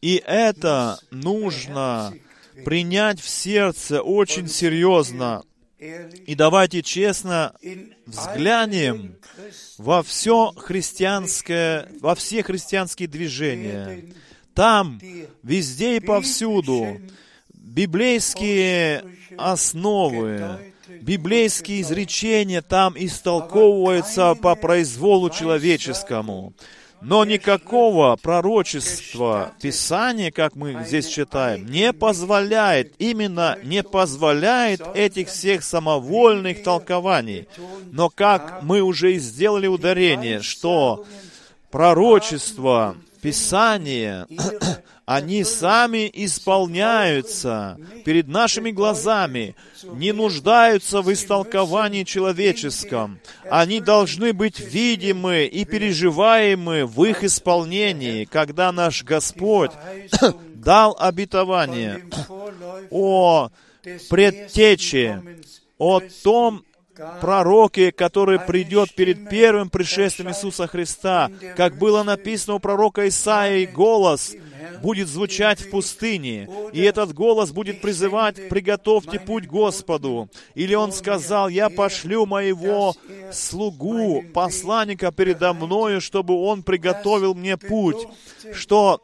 И 0.00 0.22
это 0.26 0.98
нужно 1.10 2.12
принять 2.64 3.20
в 3.20 3.28
сердце 3.28 4.02
очень 4.02 4.48
серьезно. 4.48 5.44
И 6.26 6.34
давайте 6.36 6.82
честно 6.82 7.54
взглянем 8.06 9.16
во 9.78 10.04
все 10.04 10.52
христианское, 10.56 11.88
во 12.00 12.14
все 12.14 12.44
христианские 12.44 13.08
движения. 13.08 14.04
Там, 14.54 15.00
везде 15.42 15.96
и 15.96 16.00
повсюду, 16.00 17.00
библейские 17.52 19.04
основы, 19.36 20.72
библейские 21.00 21.80
изречения 21.80 22.62
там 22.62 22.94
истолковываются 22.96 24.36
по 24.36 24.54
произволу 24.54 25.30
человеческому. 25.30 26.54
Но 27.04 27.24
никакого 27.24 28.16
пророчества 28.16 29.52
Писания, 29.60 30.30
как 30.30 30.54
мы 30.54 30.84
здесь 30.86 31.08
читаем, 31.08 31.66
не 31.66 31.92
позволяет, 31.92 32.94
именно 32.98 33.58
не 33.64 33.82
позволяет 33.82 34.82
этих 34.94 35.28
всех 35.28 35.64
самовольных 35.64 36.62
толкований. 36.62 37.48
Но 37.90 38.08
как 38.08 38.62
мы 38.62 38.82
уже 38.82 39.14
и 39.14 39.18
сделали 39.18 39.66
ударение, 39.66 40.40
что 40.42 41.04
пророчество 41.70 42.96
Писания 43.20 44.26
они 45.14 45.44
сами 45.44 46.10
исполняются 46.12 47.78
перед 48.04 48.28
нашими 48.28 48.70
глазами, 48.70 49.54
не 49.84 50.12
нуждаются 50.12 51.02
в 51.02 51.12
истолковании 51.12 52.04
человеческом. 52.04 53.20
Они 53.50 53.80
должны 53.80 54.32
быть 54.32 54.58
видимы 54.58 55.44
и 55.44 55.66
переживаемы 55.66 56.86
в 56.86 57.04
их 57.04 57.24
исполнении, 57.24 58.24
когда 58.24 58.72
наш 58.72 59.04
Господь 59.04 59.72
дал 60.54 60.96
обетование 60.98 62.06
о 62.90 63.50
предтече, 64.08 65.22
о 65.76 66.00
том, 66.22 66.64
пророке, 67.20 67.90
который 67.90 68.38
придет 68.38 68.94
перед 68.94 69.28
первым 69.28 69.70
пришествием 69.70 70.30
Иисуса 70.30 70.66
Христа, 70.66 71.30
как 71.56 71.78
было 71.78 72.02
написано 72.02 72.54
у 72.54 72.58
пророка 72.58 73.08
Исаии, 73.08 73.66
голос 73.66 74.34
будет 74.82 75.08
звучать 75.08 75.60
в 75.60 75.70
пустыне, 75.70 76.48
и 76.72 76.80
этот 76.82 77.12
голос 77.12 77.50
будет 77.52 77.80
призывать 77.80 78.48
«Приготовьте 78.48 79.20
путь 79.20 79.46
Господу». 79.46 80.28
Или 80.54 80.74
он 80.74 80.92
сказал 80.92 81.48
«Я 81.48 81.70
пошлю 81.70 82.26
моего 82.26 82.94
слугу, 83.30 84.22
посланника 84.34 85.12
передо 85.12 85.52
мною, 85.52 86.00
чтобы 86.00 86.34
он 86.34 86.62
приготовил 86.62 87.34
мне 87.34 87.56
путь». 87.56 88.06
Что 88.52 89.00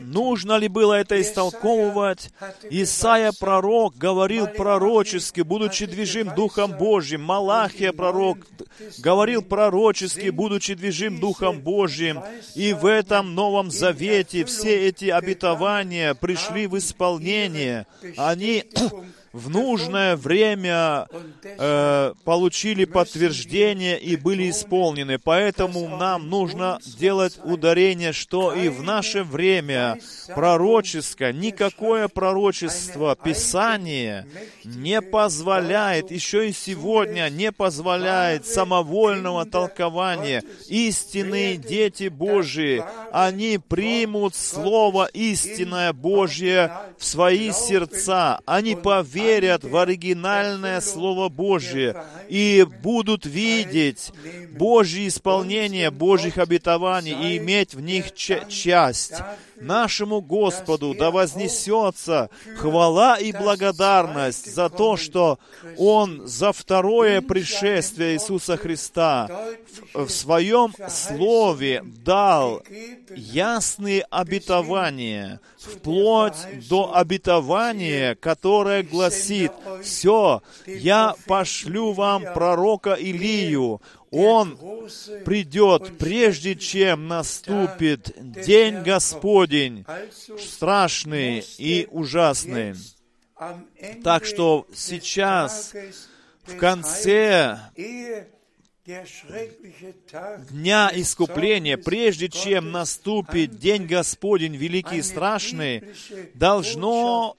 нужно 0.00 0.56
ли 0.56 0.68
было 0.68 0.94
это 0.94 1.20
истолковывать? 1.20 2.30
Исаия 2.70 3.32
пророк 3.38 3.96
говорил 3.96 4.46
пророчески, 4.46 5.40
будучи 5.40 5.86
движим 5.86 6.32
Духом 6.34 6.72
Божьим. 6.72 7.22
Малахия 7.22 7.92
пророк 7.92 8.38
говорил 8.98 9.42
пророчески, 9.42 10.30
будучи 10.30 10.74
движим 10.74 11.18
Духом 11.18 11.60
Божьим. 11.60 12.20
И 12.54 12.72
в 12.72 12.86
этом 12.86 13.34
Новом 13.34 13.70
Завете 13.70 14.31
все 14.44 14.88
эти 14.88 15.06
обетования 15.06 16.14
пришли 16.14 16.66
в 16.66 16.78
исполнение. 16.78 17.86
Они 18.16 18.64
в 19.32 19.48
нужное 19.48 20.16
время 20.16 21.06
э, 21.42 22.12
получили 22.24 22.84
подтверждение 22.84 23.98
и 23.98 24.16
были 24.16 24.50
исполнены. 24.50 25.18
Поэтому 25.18 25.96
нам 25.96 26.28
нужно 26.28 26.78
делать 26.98 27.38
ударение, 27.42 28.12
что 28.12 28.52
и 28.52 28.68
в 28.68 28.82
наше 28.82 29.22
время 29.22 29.98
пророческое, 30.34 31.32
никакое 31.32 32.08
пророчество, 32.08 33.16
Писание 33.16 34.26
не 34.64 35.00
позволяет, 35.00 36.10
еще 36.10 36.50
и 36.50 36.52
сегодня 36.52 37.28
не 37.30 37.52
позволяет 37.52 38.46
самовольного 38.46 39.46
толкования. 39.46 40.42
Истинные 40.68 41.56
дети 41.56 42.08
Божии, 42.08 42.84
они 43.12 43.58
примут 43.58 44.34
Слово 44.34 45.08
истинное 45.12 45.92
Божье 45.92 46.72
в 46.98 47.04
свои 47.04 47.52
сердца. 47.52 48.40
Они 48.44 48.74
поверят 48.74 49.21
верят 49.22 49.64
в 49.64 49.76
оригинальное 49.76 50.80
Слово 50.80 51.28
Божье 51.28 51.96
и 52.28 52.66
будут 52.82 53.26
видеть 53.26 54.12
Божье 54.52 55.08
исполнение 55.08 55.90
Божьих 55.90 56.38
обетований 56.38 57.12
и 57.12 57.38
иметь 57.38 57.74
в 57.74 57.80
них 57.80 58.14
часть. 58.14 59.14
Нашему 59.60 60.20
Господу 60.20 60.94
да 60.98 61.12
вознесется 61.12 62.30
хвала 62.56 63.16
и 63.16 63.30
благодарность 63.32 64.52
за 64.52 64.68
то, 64.68 64.96
что 64.96 65.38
Он 65.76 66.26
за 66.26 66.52
второе 66.52 67.20
пришествие 67.20 68.14
Иисуса 68.14 68.56
Христа 68.56 69.30
в, 69.94 70.06
в 70.06 70.10
Своем 70.10 70.74
Слове 70.88 71.84
дал 72.04 72.62
ясные 73.14 74.02
обетования, 74.10 75.40
вплоть 75.58 76.68
до 76.68 76.96
обетования, 76.96 78.16
которое 78.16 78.82
гласит, 78.82 79.11
«Все, 79.82 80.42
я 80.66 81.14
пошлю 81.26 81.92
вам 81.92 82.24
пророка 82.34 82.94
Илию, 82.94 83.80
он 84.10 84.58
придет, 85.24 85.96
прежде 85.98 86.54
чем 86.54 87.08
наступит 87.08 88.14
день 88.18 88.82
Господень, 88.82 89.86
страшный 90.38 91.44
и 91.58 91.88
ужасный. 91.90 92.74
Так 94.04 94.26
что 94.26 94.66
сейчас, 94.74 95.72
в 96.44 96.56
конце 96.58 97.58
дня 100.50 100.90
искупления, 100.94 101.78
прежде 101.78 102.28
чем 102.28 102.70
наступит 102.70 103.58
день 103.58 103.86
Господень 103.86 104.56
великий 104.56 104.98
и 104.98 105.02
страшный, 105.02 105.84
должно 106.34 107.36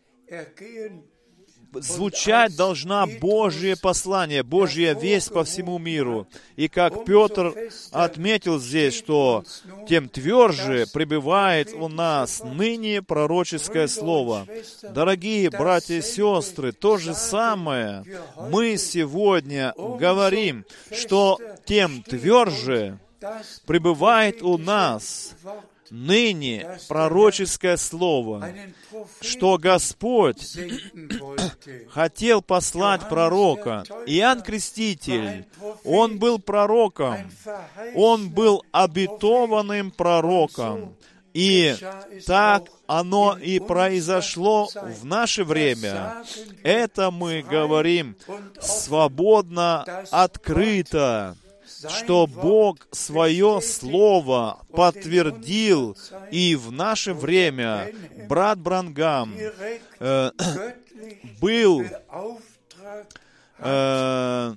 звучать 1.75 2.55
должна 2.55 3.05
Божье 3.05 3.75
послание, 3.75 4.43
Божья 4.43 4.93
весть 4.93 5.31
по 5.31 5.43
всему 5.43 5.77
миру. 5.77 6.27
И 6.55 6.67
как 6.67 7.05
Петр 7.05 7.53
отметил 7.91 8.59
здесь, 8.59 8.95
что 8.95 9.43
тем 9.87 10.09
тверже 10.09 10.85
пребывает 10.93 11.73
у 11.73 11.87
нас 11.87 12.41
ныне 12.43 13.01
пророческое 13.01 13.87
слово. 13.87 14.47
Дорогие 14.81 15.49
братья 15.49 15.95
и 15.95 16.01
сестры, 16.01 16.71
то 16.71 16.97
же 16.97 17.13
самое 17.13 18.03
мы 18.49 18.77
сегодня 18.77 19.73
говорим, 19.77 20.65
что 20.91 21.39
тем 21.65 22.03
тверже 22.03 22.99
пребывает 23.65 24.41
у 24.41 24.57
нас 24.57 25.35
ныне 25.93 26.79
пророческое 26.89 27.77
слово, 27.77 28.51
что 29.21 29.59
Господь 29.59 30.57
хотел 31.89 32.41
послать 32.41 33.07
пророка. 33.07 33.83
Иоанн 34.07 34.41
Креститель, 34.41 35.45
он 35.85 36.17
был 36.17 36.39
пророком, 36.39 37.31
он 37.93 38.31
был 38.31 38.63
обетованным 38.71 39.91
пророком. 39.91 40.95
И 41.33 41.75
так 42.27 42.65
оно 42.85 43.37
и 43.39 43.59
произошло 43.59 44.69
в 44.73 45.05
наше 45.05 45.43
время. 45.43 46.23
Это 46.63 47.09
мы 47.11 47.41
говорим 47.41 48.15
свободно, 48.59 49.83
открыто 50.11 51.35
что 51.89 52.27
Бог 52.27 52.87
свое 52.91 53.61
Слово 53.61 54.59
подтвердил 54.71 55.97
и 56.31 56.55
в 56.55 56.71
наше 56.71 57.13
время 57.13 57.91
брат 58.27 58.59
Брангам, 58.59 59.35
э, 59.99 60.31
был 61.41 61.83
э, 63.59 64.55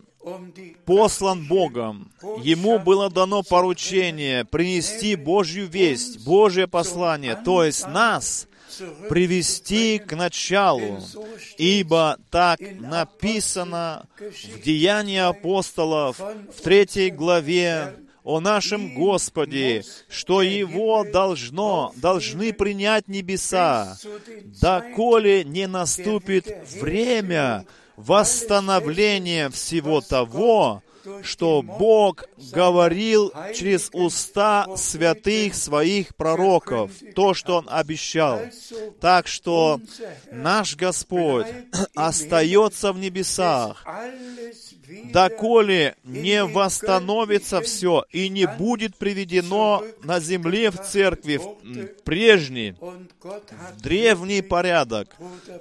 послан 0.84 1.46
Богом. 1.46 2.10
Ему 2.42 2.78
было 2.78 3.10
дано 3.10 3.42
поручение 3.42 4.44
принести 4.44 5.14
Божью 5.16 5.68
весть, 5.68 6.24
Божье 6.24 6.66
послание, 6.66 7.36
то 7.36 7.64
есть 7.64 7.86
нас 7.88 8.48
привести 9.08 9.98
к 9.98 10.14
началу, 10.16 11.00
ибо 11.58 12.18
так 12.30 12.60
написано 12.60 14.06
в 14.18 14.62
Деянии 14.62 15.18
апостолов 15.18 16.18
в 16.18 16.60
третьей 16.62 17.10
главе 17.10 17.94
о 18.26 18.40
нашем 18.40 18.94
Господе, 18.94 19.84
что 20.08 20.42
Его 20.42 21.04
должно, 21.04 21.92
должны 21.96 22.52
принять 22.52 23.06
небеса, 23.06 23.96
доколе 24.60 25.44
не 25.44 25.68
наступит 25.68 26.46
время 26.80 27.66
восстановления 27.96 29.48
всего 29.50 30.00
того, 30.00 30.82
что 31.22 31.62
Бог 31.62 32.24
говорил 32.52 33.32
через 33.54 33.90
уста 33.92 34.66
святых 34.76 35.54
своих 35.54 36.14
пророков, 36.16 36.90
то, 37.14 37.34
что 37.34 37.58
Он 37.58 37.66
обещал. 37.68 38.40
Так 39.00 39.26
что 39.26 39.80
наш 40.30 40.76
Господь 40.76 41.46
остается 41.94 42.92
в 42.92 42.98
небесах, 42.98 43.84
доколе 45.12 45.96
не 46.04 46.44
восстановится 46.44 47.60
все 47.60 48.04
и 48.10 48.28
не 48.28 48.46
будет 48.46 48.96
приведено 48.96 49.84
на 50.02 50.20
земле 50.20 50.70
в 50.70 50.82
церкви 50.82 51.36
в 51.38 52.02
прежний, 52.02 52.74
древний 53.78 54.42
порядок. 54.42 55.14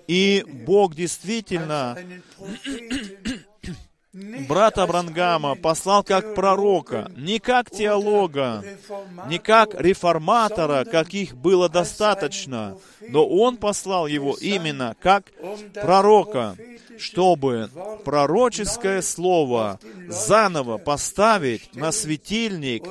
И 0.07 0.45
Бог 0.65 0.95
действительно 0.95 1.97
брата 4.47 4.87
Брангама 4.87 5.55
послал 5.55 6.03
как 6.03 6.35
пророка, 6.35 7.11
не 7.17 7.39
как 7.39 7.69
теолога, 7.69 8.63
не 9.27 9.39
как 9.39 9.79
реформатора, 9.79 10.85
каких 10.85 11.35
было 11.35 11.67
достаточно, 11.67 12.77
но 13.01 13.27
он 13.27 13.57
послал 13.57 14.07
его 14.07 14.37
именно 14.39 14.95
как 15.01 15.33
пророка, 15.73 16.55
чтобы 16.97 17.69
пророческое 18.05 19.01
слово 19.01 19.79
заново 20.07 20.77
поставить 20.77 21.75
на 21.75 21.91
светильник, 21.91 22.85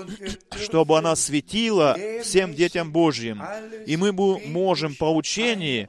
чтобы 0.50 0.98
оно 0.98 1.14
светило 1.14 1.96
всем 2.22 2.54
детям 2.54 2.92
Божьим. 2.92 3.42
И 3.86 3.96
мы 3.96 4.12
можем 4.12 4.94
по 4.94 5.14
учению, 5.14 5.88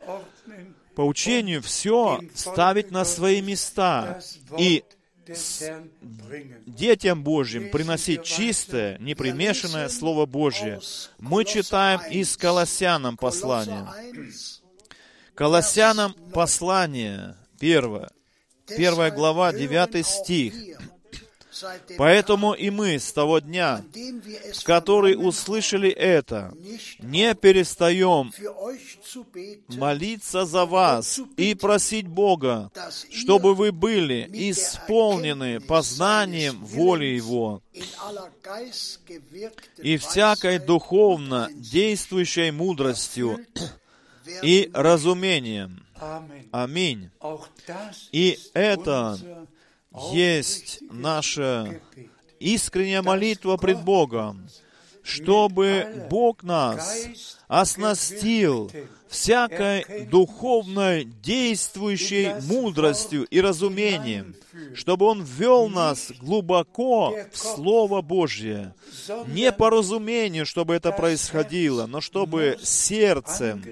по 0.95 1.01
учению 1.01 1.61
все 1.61 2.21
ставить 2.33 2.91
на 2.91 3.03
свои 3.03 3.41
места. 3.41 4.21
И 4.57 4.85
детям 6.65 7.23
Божьим 7.23 7.71
приносить 7.71 8.23
чистое, 8.23 8.97
непримешанное 8.99 9.89
Слово 9.89 10.25
Божье. 10.25 10.79
Мы 11.19 11.45
читаем 11.45 12.01
из 12.11 12.38
Колоссянам 12.38 13.17
послание. 13.17 13.88
Колоссянам 15.33 16.13
послание, 16.33 17.35
первое, 17.59 18.09
первая 18.67 19.11
глава, 19.11 19.51
девятый 19.51 20.03
стих. 20.03 20.53
Поэтому 21.97 22.53
и 22.53 22.69
мы 22.69 22.99
с 22.99 23.11
того 23.13 23.39
дня, 23.39 23.83
в 24.53 24.63
который 24.63 25.15
услышали 25.15 25.89
это, 25.89 26.53
не 26.99 27.33
перестаем 27.35 28.31
молиться 29.69 30.45
за 30.45 30.65
вас 30.65 31.19
и 31.37 31.55
просить 31.55 32.07
Бога, 32.07 32.71
чтобы 33.11 33.55
вы 33.55 33.71
были 33.71 34.29
исполнены 34.31 35.59
познанием 35.59 36.63
воли 36.65 37.05
Его 37.05 37.61
и 39.77 39.97
всякой 39.97 40.59
духовно 40.59 41.49
действующей 41.53 42.51
мудростью 42.51 43.39
и 44.41 44.69
разумением. 44.73 45.85
Аминь. 46.51 47.09
И 48.11 48.39
это 48.53 49.17
есть 50.13 50.79
наша 50.91 51.79
искренняя 52.39 53.01
молитва 53.01 53.58
пред 53.58 53.84
Богом, 53.84 54.47
чтобы 55.03 56.08
Бог 56.10 56.43
нас 56.43 57.08
оснастил 57.47 58.71
всякой 59.07 60.05
духовной 60.05 61.05
действующей 61.05 62.33
мудростью 62.41 63.25
и 63.25 63.41
разумением, 63.41 64.35
чтобы 64.73 65.05
Он 65.05 65.23
ввел 65.23 65.67
нас 65.69 66.11
глубоко 66.19 67.15
в 67.31 67.37
Слово 67.37 68.01
Божье. 68.01 68.73
Не 69.27 69.51
по 69.51 69.69
разумению, 69.69 70.45
чтобы 70.45 70.75
это 70.75 70.91
происходило, 70.91 71.85
но 71.85 72.01
чтобы 72.01 72.57
сердцем, 72.63 73.63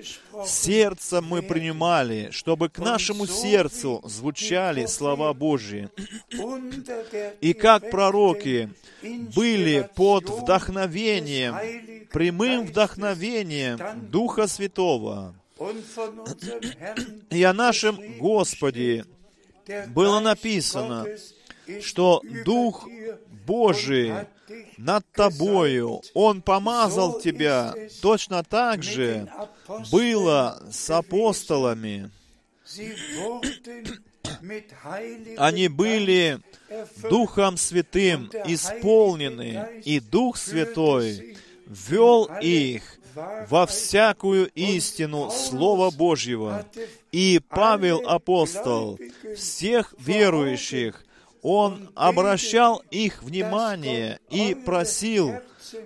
сердцем 0.45 1.25
мы 1.25 1.41
принимали, 1.41 2.29
чтобы 2.31 2.69
к 2.69 2.79
нашему 2.79 3.27
сердцу 3.27 4.01
звучали 4.05 4.85
слова 4.85 5.33
Божьи. 5.33 5.89
И 7.41 7.53
как 7.53 7.89
пророки 7.89 8.69
были 9.01 9.89
под 9.95 10.29
вдохновением, 10.29 12.07
прямым 12.11 12.65
вдохновением 12.65 13.79
Духа 14.09 14.47
Святого, 14.47 15.32
и 17.29 17.43
о 17.43 17.53
нашем 17.53 18.17
Господе 18.17 19.05
было 19.87 20.19
написано, 20.19 21.05
что 21.81 22.21
Дух 22.45 22.87
Божий 23.45 24.13
над 24.77 25.05
тобою, 25.11 26.01
Он 26.13 26.41
помазал 26.41 27.19
тебя. 27.19 27.73
Точно 28.01 28.43
так 28.43 28.83
же 28.83 29.29
было 29.91 30.61
с 30.71 30.89
апостолами. 30.89 32.11
Они 35.37 35.67
были 35.67 36.39
Духом 37.09 37.57
Святым 37.57 38.29
исполнены, 38.45 39.81
и 39.85 39.99
Дух 39.99 40.37
Святой 40.37 41.37
вел 41.67 42.29
их 42.41 42.99
во 43.49 43.65
всякую 43.65 44.49
истину 44.49 45.31
Слова 45.31 45.91
Божьего. 45.91 46.65
И 47.11 47.39
Павел 47.49 48.01
апостол 48.07 48.99
всех 49.35 49.93
верующих, 49.99 51.05
он 51.41 51.89
обращал 51.95 52.81
их 52.89 53.21
внимание 53.21 54.19
и 54.29 54.55
просил 54.55 55.35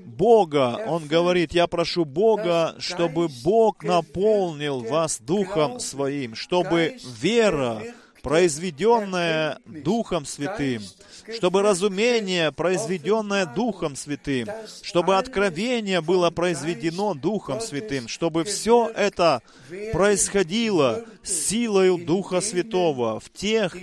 Бога. 0.06 0.80
Он 0.88 1.08
говорит, 1.08 1.54
я 1.54 1.68
прошу 1.68 2.06
Бога, 2.06 2.76
чтобы 2.80 3.28
Бог 3.44 3.84
наполнил 3.84 4.80
вас 4.82 5.20
Духом 5.20 5.80
Своим, 5.80 6.36
чтобы 6.36 6.98
вера, 7.20 7.82
произведенная 8.28 9.60
Духом 9.66 10.26
Святым, 10.26 10.84
чтобы 11.38 11.62
разумение, 11.62 12.52
произведенное 12.52 13.46
Духом 13.46 13.96
Святым, 13.96 14.50
чтобы 14.82 15.18
откровение 15.18 16.02
было 16.02 16.30
произведено 16.30 17.14
Духом 17.14 17.62
Святым, 17.62 18.10
чтобы 18.10 18.44
все 18.44 18.92
это 18.94 19.42
происходило 19.94 21.06
силою 21.28 21.98
Духа 21.98 22.42
Святого 22.42 23.20
в 23.20 23.30
тех, 23.30 23.76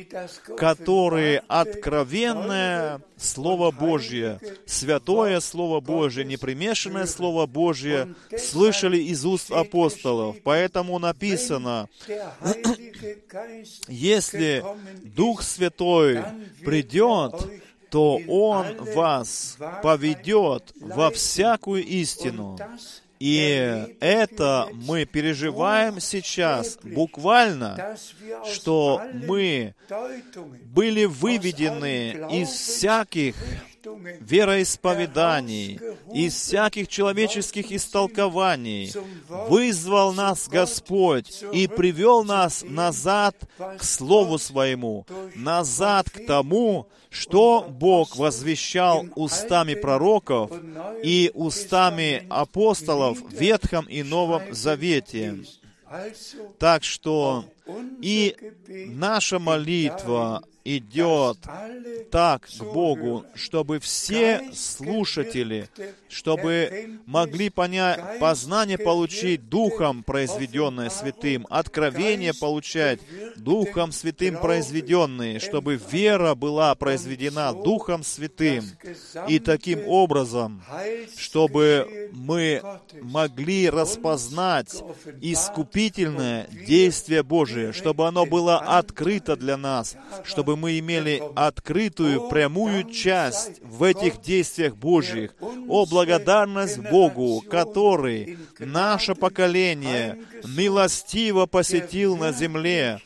которые 0.57 1.43
откровенное 1.49 3.01
Слово 3.17 3.71
Божье, 3.71 4.41
святое 4.67 5.41
Слово 5.41 5.81
Божье, 5.81 6.25
непримешанное 6.25 7.07
Слово 7.07 7.47
Божье 7.47 8.15
слышали 8.39 8.99
из 8.99 9.25
уст 9.25 9.51
апостолов. 9.51 10.37
Поэтому 10.43 10.99
написано, 10.99 11.89
если 13.89 14.65
Дух 15.03 15.43
Святой 15.43 16.25
придет, 16.65 17.35
то 17.91 18.21
Он 18.27 18.77
вас 18.95 19.57
поведет 19.83 20.73
во 20.81 21.11
всякую 21.11 21.85
истину. 21.85 22.59
И 23.21 23.97
это 24.01 24.69
мы 24.73 25.05
переживаем 25.05 26.01
сейчас 26.01 26.79
буквально, 26.83 27.97
что 28.53 29.03
мы 29.13 29.75
были 30.65 31.05
выведены 31.05 32.27
из 32.31 32.49
всяких 32.49 33.35
вероисповеданий, 34.21 35.81
из 36.13 36.35
всяких 36.35 36.89
человеческих 36.89 37.73
истолкований, 37.73 38.93
вызвал 39.29 40.13
нас 40.13 40.49
Господь 40.49 41.45
и 41.53 41.67
привел 41.67 42.25
нас 42.25 42.65
назад 42.67 43.37
к 43.79 43.83
Слову 43.83 44.39
Своему, 44.39 45.07
назад 45.35 46.11
к 46.11 46.27
тому, 46.27 46.89
что 47.11 47.67
Бог 47.69 48.17
возвещал 48.17 49.07
устами 49.15 49.75
пророков 49.75 50.51
и 51.03 51.31
устами 51.35 52.27
апостолов 52.29 53.21
в 53.21 53.33
Ветхом 53.33 53.87
и 53.87 54.03
Новом 54.03 54.53
Завете. 54.53 55.45
Так 56.59 56.83
что 56.83 57.45
И 58.03 58.37
наша 58.67 59.39
молитва 59.39 60.43
идет 60.65 61.39
так 62.11 62.47
к 62.47 62.63
Богу, 62.63 63.25
чтобы 63.35 63.79
все 63.81 64.51
слушатели, 64.55 65.69
чтобы 66.09 67.01
могли 67.07 67.51
понять, 67.51 68.19
познание 68.19 68.79
получить 68.79 69.49
Духом 69.49 70.03
произведенное 70.03 70.89
Святым, 70.89 71.47
откровение 71.51 72.33
получать 72.33 73.01
Духом 73.37 73.93
Святым 73.93 74.39
произведенные, 74.39 75.39
чтобы 75.39 75.81
вера 75.91 76.35
была 76.35 76.75
произведена 76.75 77.53
Духом 77.53 78.03
Святым. 78.03 78.65
И 79.29 79.39
таким 79.39 79.87
образом, 79.87 80.63
чтобы 81.17 82.11
мы 82.13 82.63
могли 83.03 83.69
распознать 83.69 84.83
искупительное 85.21 86.47
действие 86.49 87.23
Божие, 87.23 87.73
чтобы 87.73 88.07
оно 88.07 88.25
было 88.25 88.59
открыто 88.59 89.37
для 89.37 89.57
нас, 89.57 89.97
чтобы 90.25 90.54
мы 90.57 90.79
имели 90.79 91.23
открытую, 91.35 92.29
прямую 92.29 92.91
часть 92.91 93.61
в 93.63 93.83
этих 93.83 94.21
действиях 94.21 94.77
Божьих. 94.77 95.35
О, 95.41 95.87
благодарность 95.87 96.79
Богу, 96.79 97.43
который 97.49 98.39
наше 98.59 99.15
поколение 99.15 100.19
милостиво 100.45 101.47
посетил 101.47 102.17
на 102.17 102.33
земле, 102.33 103.01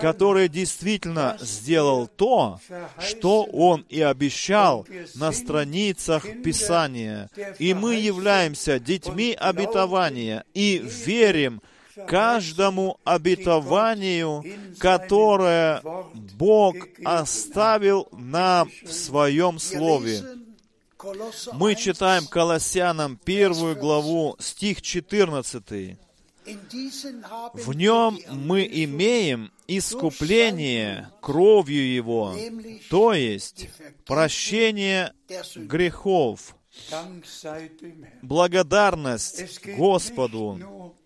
который 0.00 0.48
действительно 0.48 1.36
сделал 1.40 2.08
то, 2.08 2.60
что 2.98 3.44
Он 3.44 3.84
и 3.88 4.00
обещал 4.00 4.86
на 5.14 5.32
страницах 5.32 6.24
Писания. 6.42 7.30
И 7.58 7.74
мы 7.74 7.96
являемся 7.96 8.78
детьми 8.78 9.36
обетования 9.38 10.44
и 10.54 10.78
верим, 10.78 11.60
каждому 12.06 12.98
обетованию, 13.04 14.44
которое 14.78 15.82
Бог 16.36 16.76
оставил 17.04 18.08
нам 18.12 18.70
в 18.84 18.92
Своем 18.92 19.58
Слове. 19.58 20.22
Мы 21.52 21.74
читаем 21.74 22.26
Колоссянам 22.26 23.16
первую 23.16 23.76
главу, 23.76 24.36
стих 24.38 24.82
14. 24.82 25.96
В 27.54 27.72
нем 27.74 28.18
мы 28.30 28.66
имеем 28.66 29.52
искупление 29.66 31.10
кровью 31.20 31.92
Его, 31.92 32.34
то 32.88 33.12
есть 33.12 33.68
прощение 34.06 35.12
грехов, 35.54 36.56
благодарность 38.22 39.66
Господу 39.76 40.96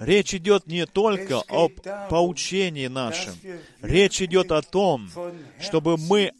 Речь 0.00 0.34
идет 0.34 0.66
не 0.66 0.86
только 0.86 1.42
об 1.48 1.72
поучении 2.10 2.88
нашем. 2.88 3.34
Речь 3.80 4.20
идет 4.20 4.50
о 4.52 4.62
том, 4.62 5.10
чтобы 5.60 5.96
мы 5.96 6.32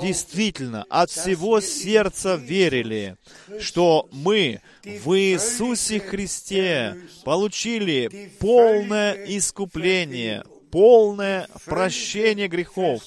действительно 0.00 0.84
от 0.88 1.10
всего 1.10 1.60
сердца 1.60 2.36
верили, 2.36 3.16
что 3.60 4.08
мы 4.12 4.60
в 4.82 5.18
Иисусе 5.18 6.00
Христе 6.00 6.96
получили 7.24 8.32
полное 8.38 9.12
искупление, 9.26 10.44
полное 10.72 11.46
прощение 11.66 12.48
грехов, 12.48 13.02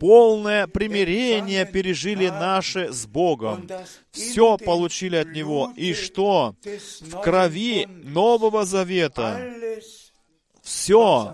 полное 0.00 0.66
примирение 0.68 1.66
пережили 1.66 2.28
наши 2.28 2.92
с 2.92 3.06
Богом. 3.06 3.68
Все 4.12 4.56
получили 4.56 5.16
от 5.16 5.32
Него. 5.32 5.72
И 5.76 5.92
что? 5.92 6.54
В 7.00 7.20
крови 7.20 7.86
Нового 7.86 8.64
Завета 8.64 9.38
все, 10.62 11.32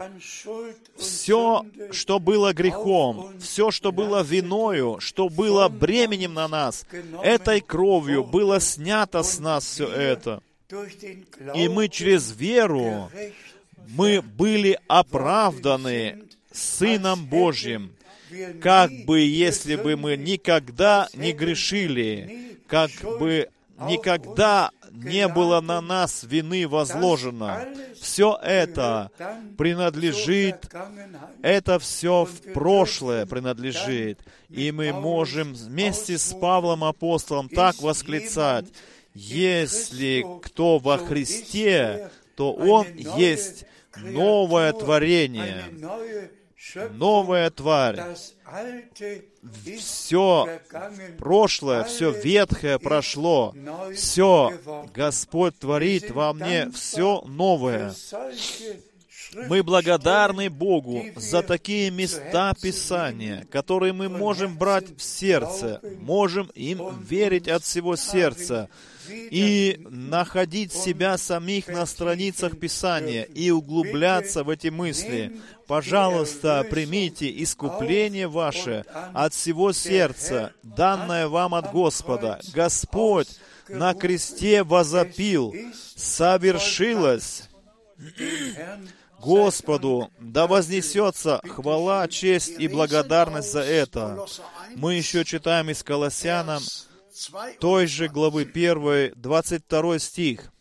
все, 0.97 1.67
что 1.91 2.21
было 2.21 2.53
грехом, 2.53 3.35
все, 3.41 3.73
что 3.73 3.91
было 3.91 4.23
виною, 4.23 4.99
что 5.01 5.29
было 5.29 5.69
бременем 5.69 6.35
на 6.35 6.47
нас, 6.47 6.87
этой 7.23 7.61
кровью 7.61 8.23
было 8.23 8.61
снято 8.61 9.25
с 9.25 9.41
нас 9.41 9.65
все 9.65 9.89
это. 9.89 10.41
И 11.55 11.69
мы 11.69 11.89
через 11.89 12.33
веру 12.33 13.11
мы 13.89 14.23
были 14.23 14.79
оправданы 14.89 16.25
Сыном 16.53 17.27
Божьим, 17.27 17.93
как 18.61 18.91
бы 19.07 19.21
если 19.21 19.77
бы 19.77 19.97
мы 19.97 20.17
никогда 20.17 21.09
не 21.15 21.33
грешили, 21.33 22.59
как 22.67 22.91
бы 23.19 23.49
никогда 23.89 24.71
не 24.95 25.27
было 25.29 25.61
на 25.61 25.81
нас 25.81 26.23
вины 26.23 26.69
возложено. 26.69 27.67
Все 28.01 28.39
это 28.43 29.11
принадлежит, 29.59 30.71
это 31.43 31.79
все 31.79 32.25
в 32.25 32.53
прошлое 32.53 33.27
принадлежит. 33.27 34.21
И 34.51 34.71
мы 34.71 34.93
можем 34.93 35.53
вместе 35.55 36.17
с 36.17 36.33
Павлом 36.33 36.85
Апостолом 36.85 37.49
так 37.49 37.81
восклицать, 37.81 38.67
если 39.15 40.25
кто 40.43 40.79
во 40.79 40.99
Христе, 40.99 42.11
то 42.37 42.53
он 42.53 42.87
есть 42.95 43.65
новое 43.97 44.73
творение, 44.73 45.65
новая 46.93 47.51
тварь. 47.51 48.01
Все 49.79 50.61
прошлое, 51.19 51.85
все 51.85 52.11
ветхое 52.11 52.79
прошло. 52.79 53.55
Все 53.95 54.53
Господь 54.95 55.59
творит 55.59 56.11
во 56.11 56.33
мне 56.33 56.71
все 56.71 57.23
новое. 57.23 57.95
Мы 59.49 59.63
благодарны 59.63 60.49
Богу 60.49 61.05
за 61.17 61.43
такие 61.43 61.91
места 61.91 62.55
Писания, 62.61 63.47
которые 63.51 63.93
мы 63.93 64.09
можем 64.09 64.57
брать 64.57 64.97
в 64.97 65.03
сердце, 65.03 65.81
можем 66.01 66.51
им 66.55 67.01
верить 67.01 67.49
от 67.49 67.65
всего 67.65 67.97
сердца, 67.97 68.69
и 69.09 69.81
находить 69.89 70.73
себя 70.73 71.19
самих 71.19 71.69
на 71.69 71.87
страницах 71.87 72.59
Писания 72.59 73.23
и 73.23 73.51
углубляться 73.51 74.45
в 74.45 74.51
эти 74.51 74.69
мысли. 74.69 75.37
Пожалуйста, 75.67 76.67
примите 76.69 77.31
искупление 77.43 78.29
ваше 78.29 78.85
от 79.13 79.35
всего 79.35 79.73
сердца, 79.73 80.53
данное 80.63 81.29
вам 81.29 81.55
от 81.55 81.73
Господа. 81.73 82.41
Господь 82.53 83.29
на 83.69 83.95
кресте 83.95 84.63
возопил, 84.63 85.55
совершилось. 85.97 87.49
Господу 89.21 90.11
да 90.21 90.47
вознесется 90.47 91.41
хвала, 91.49 92.07
честь 92.09 92.55
и 92.59 92.69
благодарность 92.69 93.53
за 93.53 93.61
это. 93.61 94.27
Мы 94.77 94.95
еще 94.95 95.25
читаем 95.25 95.71
из 95.71 95.83
Колоссянам 95.83 96.63
той 97.61 97.87
же 97.87 98.09
главы 98.09 98.43
1, 98.43 99.13
22 99.17 99.99
стих. 99.99 100.53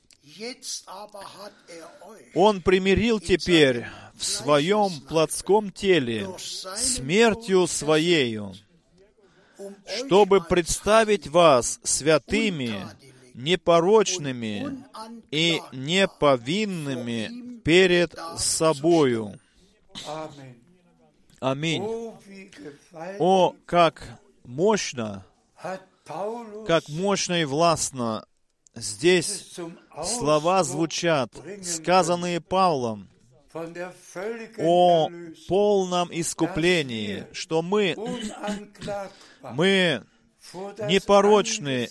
Он 2.34 2.62
примирил 2.62 3.20
теперь 3.20 3.86
в 4.16 4.24
своем 4.24 5.02
плотском 5.02 5.72
теле 5.72 6.28
смертью 6.38 7.68
своею, 7.68 8.54
чтобы 9.98 10.42
представить 10.42 11.28
вас 11.28 11.80
святыми, 11.84 12.88
непорочными 13.34 14.86
и 15.32 15.62
неповинными 15.72 17.60
перед 17.62 18.16
собою. 18.38 19.40
Аминь. 21.40 21.84
О, 23.20 23.56
как 23.66 24.20
мощно 24.44 25.26
как 26.06 26.90
мощно 26.90 27.42
и 27.42 27.46
властно 27.46 28.26
здесь 28.76 29.56
слова 30.04 30.64
звучат, 30.64 31.32
сказанные 31.64 32.42
Павлом, 32.42 33.10
о 34.58 35.10
полном 35.48 36.10
искуплении, 36.12 37.28
что 37.34 37.62
мы, 37.62 37.96
мы 39.54 40.04
непорочны 40.90 41.88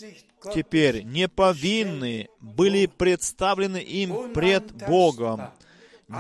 теперь, 0.53 1.05
неповинны, 1.05 2.29
были 2.41 2.87
представлены 2.87 3.79
им 3.79 4.33
пред 4.33 4.73
Богом, 4.87 5.51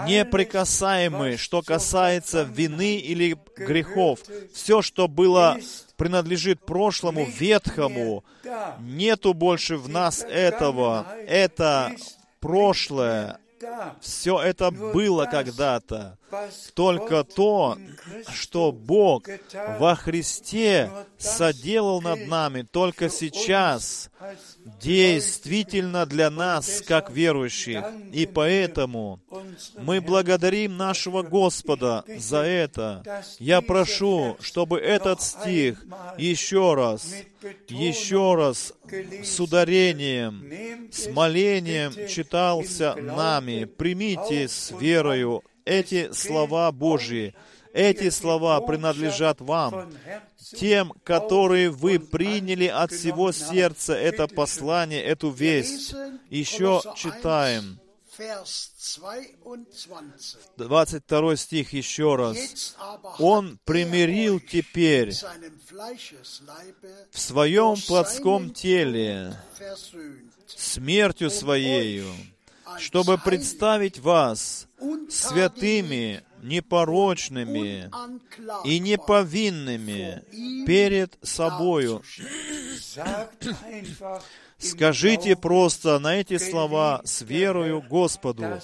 неприкасаемы, 0.06 1.36
что 1.36 1.62
касается 1.62 2.42
вины 2.42 2.96
или 2.96 3.36
грехов. 3.56 4.20
Все, 4.52 4.82
что 4.82 5.08
было 5.08 5.58
принадлежит 5.96 6.64
прошлому, 6.64 7.24
ветхому. 7.26 8.24
Нету 8.80 9.34
больше 9.34 9.76
в 9.76 9.88
нас 9.88 10.24
этого. 10.28 11.06
Это 11.26 11.92
прошлое. 12.40 13.38
Все 14.00 14.40
это 14.40 14.70
было 14.70 15.26
когда-то. 15.26 16.18
Только 16.74 17.24
то, 17.24 17.78
что 18.32 18.72
Бог 18.72 19.28
во 19.78 19.94
Христе 19.94 20.90
соделал 21.18 22.00
над 22.00 22.26
нами 22.26 22.62
только 22.62 23.08
сейчас, 23.08 24.10
действительно 24.80 26.06
для 26.06 26.30
нас, 26.30 26.82
как 26.82 27.10
верующих. 27.10 27.84
И 28.12 28.26
поэтому 28.26 29.20
мы 29.78 30.00
благодарим 30.00 30.76
нашего 30.76 31.22
Господа 31.22 32.04
за 32.16 32.38
это. 32.38 33.02
Я 33.38 33.60
прошу, 33.60 34.36
чтобы 34.40 34.78
этот 34.78 35.22
стих 35.22 35.84
еще 36.18 36.74
раз, 36.74 37.14
еще 37.68 38.34
раз 38.34 38.72
с 39.24 39.40
ударением, 39.40 40.90
с 40.92 41.08
молением 41.08 41.92
читался 42.08 42.94
нами. 42.94 43.64
Примите 43.64 44.48
с 44.48 44.70
верою 44.70 45.42
эти 45.64 46.12
слова 46.12 46.70
Божьи. 46.72 47.34
Эти 47.72 48.10
слова 48.10 48.60
принадлежат 48.60 49.40
вам, 49.40 49.90
тем, 50.54 50.92
которые 51.04 51.70
вы 51.70 51.98
приняли 51.98 52.66
от 52.66 52.92
всего 52.92 53.32
сердца 53.32 53.94
это 53.94 54.28
послание, 54.28 55.02
эту 55.02 55.30
весть. 55.30 55.94
Еще 56.28 56.82
читаем. 56.96 57.80
22 60.56 61.36
стих 61.36 61.72
еще 61.72 62.16
раз. 62.16 62.76
Он 63.18 63.58
примирил 63.64 64.38
теперь 64.38 65.14
в 67.10 67.18
своем 67.18 67.76
плотском 67.86 68.50
теле 68.50 69.34
смертью 70.46 71.30
своею, 71.30 72.12
чтобы 72.78 73.16
представить 73.16 73.98
вас 73.98 74.66
святыми, 75.12 76.22
непорочными 76.42 77.90
и 78.64 78.78
неповинными 78.78 80.22
перед 80.66 81.18
собою. 81.22 82.02
Скажите 84.58 85.36
просто 85.36 85.98
на 85.98 86.16
эти 86.16 86.38
слова 86.38 87.02
с 87.04 87.22
верою 87.22 87.82
Господу. 87.82 88.60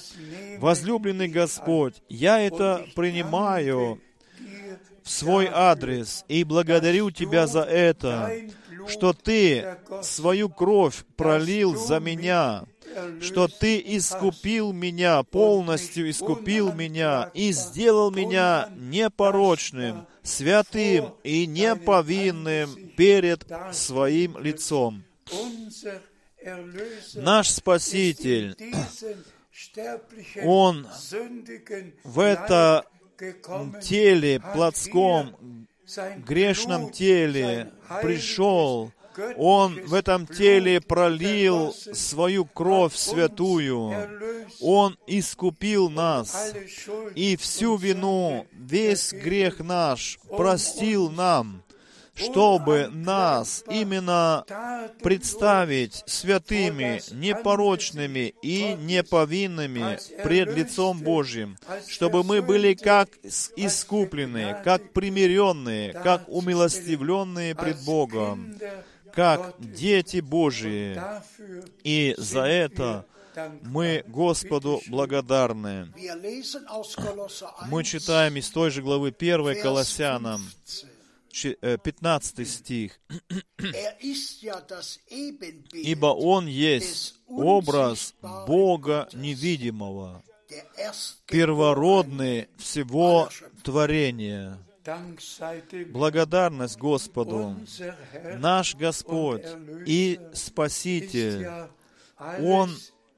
Возлюбленный 0.59 1.29
Господь, 1.29 2.03
я 2.09 2.41
это 2.41 2.87
принимаю 2.95 4.01
в 5.03 5.11
свой 5.11 5.49
адрес 5.53 6.25
и 6.29 6.45
благодарю 6.45 7.11
Тебя 7.11 7.47
за 7.47 7.63
это, 7.63 8.31
что 8.87 9.13
Ты 9.13 9.77
свою 10.03 10.49
кровь 10.49 11.05
пролил 11.17 11.75
за 11.77 12.01
меня, 12.01 12.65
что 13.21 13.49
Ты 13.49 13.83
искупил 13.85 14.73
меня, 14.73 15.23
полностью 15.23 16.11
искупил 16.11 16.73
меня 16.73 17.31
и 17.35 17.53
сделал 17.53 18.11
меня 18.11 18.71
непорочным, 18.77 20.07
святым 20.23 21.15
и 21.25 21.47
неповинным 21.47 22.93
перед 22.97 23.47
Своим 23.73 24.39
лицом. 24.39 25.05
Наш 27.15 27.51
Спаситель, 27.51 28.57
Он 30.43 30.87
в 32.05 32.21
это 32.21 32.85
теле, 33.83 34.41
плотском, 34.55 35.67
грешном 36.19 36.91
теле 36.91 37.73
пришел, 38.03 38.93
он 39.37 39.85
в 39.85 39.95
этом 39.95 40.27
теле 40.27 40.81
пролил 40.81 41.75
свою 41.93 42.45
кровь 42.45 42.95
святую. 42.95 43.95
Он 44.61 44.97
искупил 45.07 45.91
нас. 45.91 46.55
И 47.15 47.37
всю 47.37 47.77
вину, 47.77 48.47
весь 48.53 49.13
грех 49.13 49.61
наш 49.61 50.19
простил 50.29 51.11
нам 51.11 51.63
чтобы 52.19 52.89
нас 52.93 53.65
именно 53.71 54.45
представить 55.03 56.03
святыми, 56.07 57.01
непорочными 57.15 58.35
и 58.43 58.75
неповинными 58.75 59.99
пред 60.23 60.55
лицом 60.57 61.01
Божьим, 61.01 61.57
чтобы 61.87 62.25
мы 62.25 62.43
были 62.43 62.75
как 62.75 63.09
искупленные, 63.57 64.61
как 64.65 64.93
примиренные, 64.93 65.93
как 65.93 66.29
умилостивленные 66.29 67.55
пред 67.55 67.85
Богом, 67.85 68.55
как 69.13 69.55
дети 69.59 70.21
Божьи. 70.21 71.01
И 71.85 72.15
за 72.19 72.43
это 72.43 73.07
мы 73.63 74.03
Господу 74.07 74.81
благодарны. 74.89 75.93
Мы 77.67 77.85
читаем 77.85 78.37
из 78.37 78.51
той 78.51 78.71
же 78.71 78.83
главы 78.83 79.15
1 79.17 79.63
Колоссянам, 79.63 80.43
15 81.31 82.49
стих. 82.49 83.01
«Ибо 85.73 86.07
Он 86.07 86.47
есть 86.47 87.15
образ 87.29 88.15
Бога 88.47 89.09
невидимого, 89.13 90.23
первородный 91.27 92.49
всего 92.57 93.29
творения». 93.63 94.59
Благодарность 95.89 96.79
Господу. 96.79 97.57
Наш 98.39 98.75
Господь 98.75 99.45
и 99.87 100.21
Спаситель, 100.33 101.49
Он 102.41 102.71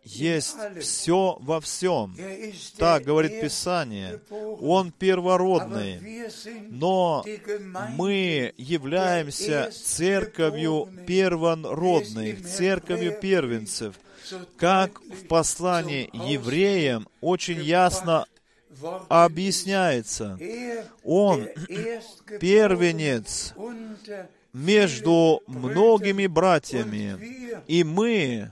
есть 0.03 0.57
все 0.81 1.37
во 1.41 1.61
всем. 1.61 2.17
Так 2.79 3.05
говорит 3.05 3.41
Писание. 3.41 4.21
Он 4.61 4.93
первородный. 4.93 6.01
Но 6.69 7.25
мы 7.97 8.53
являемся 8.57 9.71
церковью 9.73 10.89
первородных, 11.07 12.47
церковью 12.47 13.19
первенцев. 13.21 13.97
Как 14.57 15.01
в 15.01 15.27
послании 15.27 16.09
евреям 16.13 17.09
очень 17.21 17.61
ясно 17.61 18.27
объясняется. 19.09 20.39
Он 21.05 21.49
первенец 22.41 23.55
между 24.53 25.43
многими 25.47 26.27
братьями. 26.27 27.63
И 27.67 27.85
мы 27.85 28.51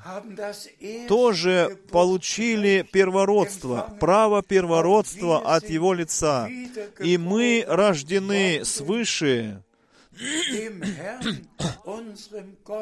тоже 1.08 1.78
получили 1.90 2.86
первородство, 2.90 3.96
право 3.98 4.42
первородства 4.42 5.38
от 5.38 5.68
Его 5.68 5.94
лица. 5.94 6.48
И 7.00 7.18
мы 7.18 7.64
рождены 7.66 8.64
свыше 8.64 9.62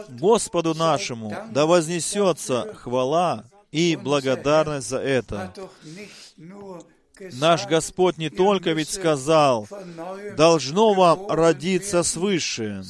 Господу 0.09 0.75
нашему, 0.75 1.35
да 1.51 1.67
вознесется 1.67 2.75
хвала 2.75 3.45
и 3.71 3.97
благодарность 3.97 4.89
за 4.89 4.99
это. 4.99 5.53
Наш 7.35 7.67
Господь 7.67 8.19
не 8.19 8.31
только 8.31 8.73
ведь 8.73 8.91
сказал, 8.91 9.69
должно 10.37 10.93
вам 10.93 11.29
родиться 11.29 12.03
свыше, 12.03 12.83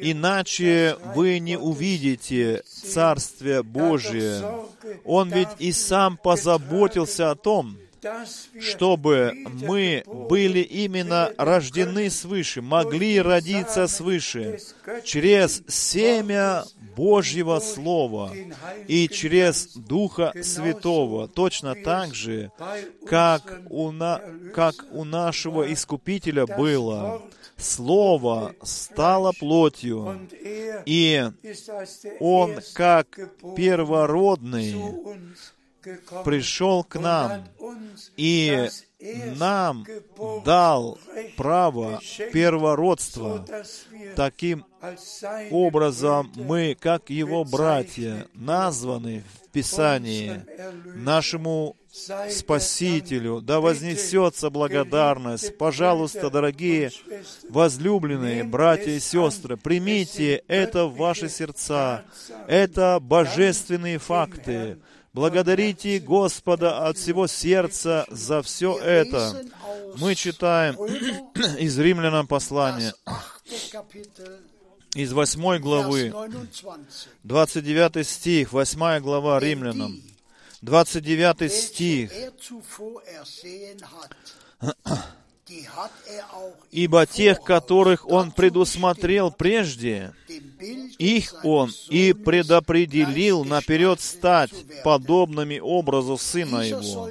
иначе 0.00 0.96
вы 1.14 1.38
не 1.38 1.56
увидите 1.56 2.62
Царствие 2.66 3.62
Божие. 3.62 4.42
Он 5.04 5.30
ведь 5.30 5.48
и 5.58 5.72
сам 5.72 6.16
позаботился 6.16 7.30
о 7.30 7.34
том, 7.34 7.78
чтобы 8.60 9.32
мы 9.46 10.04
были 10.06 10.60
именно 10.60 11.32
рождены 11.38 12.10
свыше, 12.10 12.62
могли 12.62 13.20
родиться 13.20 13.88
свыше, 13.88 14.58
через 15.04 15.62
семя 15.68 16.64
Божьего 16.96 17.60
Слова 17.60 18.32
и 18.88 19.08
через 19.08 19.76
Духа 19.76 20.32
Святого, 20.42 21.28
точно 21.28 21.74
так 21.74 22.14
же, 22.14 22.50
как 23.06 23.60
у, 23.68 23.92
на, 23.92 24.20
как 24.54 24.74
у 24.90 25.04
нашего 25.04 25.72
Искупителя 25.72 26.46
было. 26.46 27.22
Слово 27.58 28.54
стало 28.62 29.32
плотью, 29.32 30.28
и 30.84 31.30
Он, 32.20 32.60
как 32.74 33.18
первородный, 33.56 34.74
пришел 36.24 36.84
к 36.84 36.98
нам 36.98 37.44
и 38.16 38.68
нам 38.98 39.84
дал 40.44 40.98
право 41.36 42.00
первородства. 42.32 43.44
Таким 44.14 44.64
образом, 45.50 46.32
мы, 46.34 46.76
как 46.78 47.10
Его 47.10 47.44
братья, 47.44 48.26
названы 48.32 49.22
в 49.42 49.50
Писании 49.50 50.42
нашему 50.94 51.76
Спасителю. 52.30 53.40
Да 53.40 53.60
вознесется 53.60 54.50
благодарность. 54.50 55.56
Пожалуйста, 55.56 56.30
дорогие 56.30 56.90
возлюбленные 57.48 58.44
братья 58.44 58.90
и 58.90 59.00
сестры, 59.00 59.56
примите 59.56 60.42
это 60.46 60.86
в 60.86 60.96
ваши 60.96 61.28
сердца. 61.30 62.04
Это 62.48 62.98
божественные 63.00 63.98
факты 63.98 64.78
Благодарите 65.16 65.98
Господа 65.98 66.86
от 66.86 66.98
всего 66.98 67.26
сердца 67.26 68.04
за 68.10 68.42
все 68.42 68.78
это. 68.78 69.46
Мы 69.96 70.14
читаем 70.14 70.74
из 71.58 71.78
Римлянам 71.78 72.26
послания, 72.26 72.92
из 74.94 75.14
8 75.14 75.58
главы, 75.58 76.12
29 77.22 78.06
стих, 78.06 78.52
8 78.52 79.00
глава 79.00 79.40
Римлянам, 79.40 80.02
29 80.60 81.50
стих. 81.50 82.12
Ибо 86.72 87.06
тех, 87.06 87.40
которых 87.42 88.08
Он 88.08 88.32
предусмотрел 88.32 89.30
прежде, 89.30 90.12
их 90.98 91.34
Он 91.44 91.70
и 91.88 92.12
предопределил 92.12 93.44
наперед 93.44 94.00
стать 94.00 94.52
подобными 94.82 95.58
образу 95.58 96.18
Сына 96.18 96.62
Его, 96.62 97.10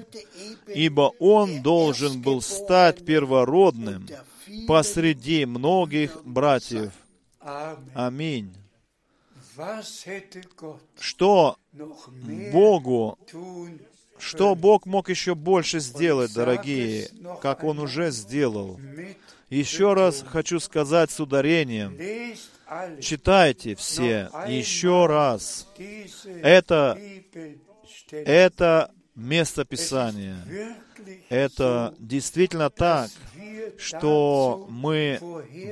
ибо 0.67 1.13
Он 1.19 1.61
должен 1.61 2.21
был 2.21 2.41
стать 2.41 3.05
первородным 3.05 4.07
посреди 4.67 5.45
многих 5.45 6.21
братьев. 6.25 6.91
Аминь. 7.93 8.53
Что 10.99 11.57
Богу 12.51 13.17
что 14.25 14.55
Бог 14.55 14.85
мог 14.85 15.09
еще 15.09 15.35
больше 15.35 15.79
сделать, 15.79 16.33
дорогие, 16.33 17.09
как 17.41 17.63
Он 17.63 17.79
уже 17.79 18.11
сделал? 18.11 18.79
Еще 19.49 19.93
раз 19.93 20.25
хочу 20.27 20.59
сказать 20.59 21.11
с 21.11 21.19
ударением. 21.19 21.97
Читайте 22.99 23.75
все 23.75 24.29
еще 24.47 25.05
раз. 25.05 25.67
Это, 26.41 26.99
это 28.11 28.91
место 29.15 29.65
Писания. 29.65 30.37
Это 31.29 31.93
действительно 31.99 32.69
так, 32.69 33.09
что 33.77 34.67
мы 34.69 35.19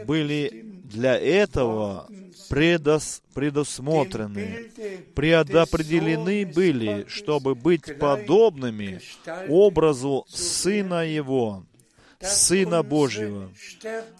были 0.06 0.66
для 0.84 1.18
этого 1.18 2.08
предос, 2.50 3.22
предусмотрены, 3.34 4.72
предопределены 5.16 6.46
были, 6.46 7.06
чтобы 7.08 7.56
быть 7.56 7.98
подобными 7.98 9.02
образу 9.50 10.26
Сына 10.30 11.06
Его, 11.06 11.66
Сына 12.22 12.84
Божьего, 12.84 13.50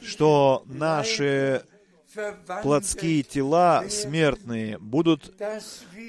что 0.02 0.64
наши 0.66 1.64
плотские 2.62 3.24
тела 3.24 3.86
смертные 3.90 4.78
будут 4.78 5.34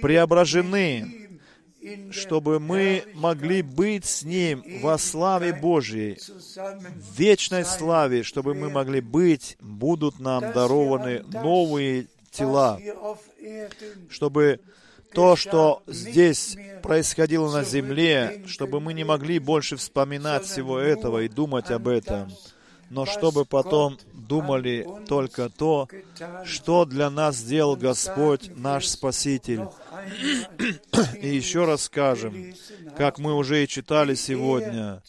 преображены 0.02 1.23
чтобы 2.10 2.60
мы 2.60 3.04
могли 3.14 3.62
быть 3.62 4.04
с 4.04 4.22
Ним 4.22 4.62
во 4.80 4.98
славе 4.98 5.52
Божьей, 5.52 6.18
в 6.18 7.18
вечной 7.18 7.64
славе, 7.64 8.22
чтобы 8.22 8.54
мы 8.54 8.70
могли 8.70 9.00
быть, 9.00 9.56
будут 9.60 10.18
нам 10.18 10.52
дарованы 10.52 11.24
новые 11.30 12.06
тела, 12.30 12.80
чтобы 14.08 14.60
то, 15.12 15.36
что 15.36 15.82
здесь 15.86 16.56
происходило 16.82 17.50
на 17.52 17.64
земле, 17.64 18.42
чтобы 18.46 18.80
мы 18.80 18.92
не 18.94 19.04
могли 19.04 19.38
больше 19.38 19.76
вспоминать 19.76 20.44
всего 20.44 20.78
этого 20.78 21.22
и 21.22 21.28
думать 21.28 21.70
об 21.70 21.88
этом, 21.88 22.32
но 22.94 23.06
чтобы 23.06 23.44
потом 23.44 23.98
думали 24.12 24.86
только 25.08 25.48
то, 25.48 25.88
что 26.44 26.84
для 26.84 27.10
нас 27.10 27.36
сделал 27.36 27.74
Господь, 27.76 28.50
наш 28.56 28.86
Спаситель. 28.86 29.62
И 31.20 31.28
еще 31.28 31.64
раз 31.64 31.84
скажем, 31.84 32.54
как 32.96 33.18
мы 33.18 33.34
уже 33.34 33.64
и 33.64 33.68
читали 33.68 34.14
сегодня, 34.14 35.02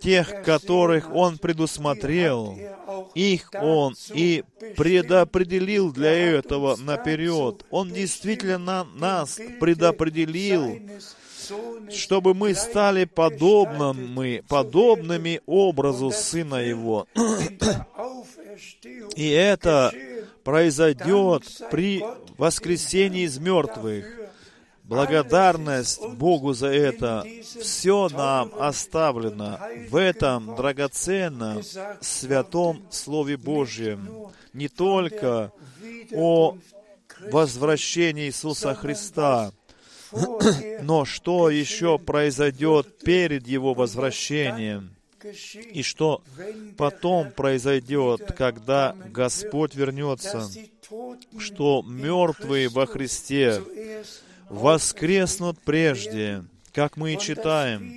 тех, 0.00 0.42
которых 0.42 1.14
Он 1.14 1.36
предусмотрел, 1.38 2.56
их 3.14 3.50
Он 3.54 3.94
и 4.14 4.44
предопределил 4.76 5.92
для 5.92 6.12
этого 6.12 6.76
наперед. 6.76 7.64
Он 7.70 7.92
действительно 7.92 8.84
нас 8.94 9.38
предопределил 9.60 10.80
чтобы 11.90 12.34
мы 12.34 12.54
стали 12.54 13.04
подобными, 13.04 14.42
подобными 14.48 15.40
образу 15.46 16.10
Сына 16.10 16.56
Его. 16.56 17.06
И 19.16 19.28
это 19.28 19.92
произойдет 20.44 21.42
при 21.70 22.04
воскресении 22.38 23.22
из 23.22 23.38
мертвых. 23.38 24.06
Благодарность 24.84 26.00
Богу 26.00 26.52
за 26.52 26.68
это. 26.68 27.26
Все 27.60 28.08
нам 28.08 28.52
оставлено 28.56 29.58
в 29.90 29.96
этом 29.96 30.54
драгоценном, 30.54 31.62
святом 32.00 32.86
Слове 32.90 33.36
Божьем. 33.36 34.30
Не 34.52 34.68
только 34.68 35.50
о 36.12 36.56
возвращении 37.32 38.26
Иисуса 38.26 38.74
Христа, 38.74 39.50
но 40.82 41.04
что 41.04 41.50
еще 41.50 41.98
произойдет 41.98 42.98
перед 42.98 43.46
Его 43.46 43.74
возвращением? 43.74 44.94
И 45.72 45.82
что 45.82 46.22
потом 46.76 47.32
произойдет, 47.32 48.32
когда 48.36 48.94
Господь 49.10 49.74
вернется? 49.74 50.48
Что 51.38 51.82
мертвые 51.86 52.68
во 52.68 52.86
Христе 52.86 53.60
воскреснут 54.48 55.58
прежде, 55.64 56.44
как 56.72 56.96
мы 56.96 57.14
и 57.14 57.18
читаем 57.18 57.92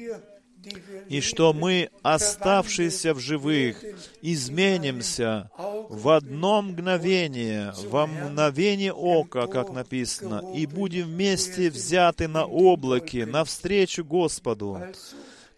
и 1.08 1.22
что 1.22 1.54
мы, 1.54 1.90
оставшиеся 2.02 3.14
в 3.14 3.20
живых, 3.20 3.84
изменимся 4.22 5.50
в 5.58 6.10
одно 6.10 6.62
мгновение, 6.62 7.74
во 7.86 8.08
мгновение 8.08 8.94
ока, 8.94 9.48
как 9.48 9.72
написано, 9.72 10.54
и 10.56 10.66
будем 10.66 11.08
вместе 11.08 11.70
взяты 11.70 12.28
на 12.28 12.46
облаке 12.46 13.26
навстречу 13.26 14.04
Господу, 14.04 14.82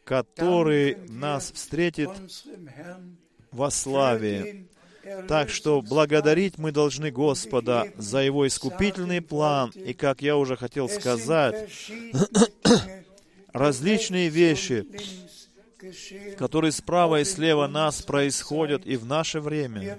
который 0.04 0.98
нас 1.10 1.52
встретит 1.52 2.10
во 3.52 3.72
славе. 3.72 4.68
Так 5.28 5.50
что 5.50 5.82
благодарить 5.82 6.60
мы 6.60 6.72
должны 6.72 7.10
Господа 7.10 7.88
за 7.98 8.20
Его 8.20 8.48
искупительный 8.48 9.20
план. 9.20 9.72
И, 9.72 9.94
как 9.94 10.22
я 10.22 10.38
уже 10.38 10.56
хотел 10.56 10.88
сказать, 10.88 11.70
различные 13.54 14.30
вещи, 14.30 14.86
которые 16.38 16.72
справа 16.72 17.22
и 17.22 17.24
слева 17.24 17.68
нас 17.68 18.02
происходят 18.02 18.86
и 18.86 18.98
в 18.98 19.06
наше 19.06 19.40
время. 19.40 19.98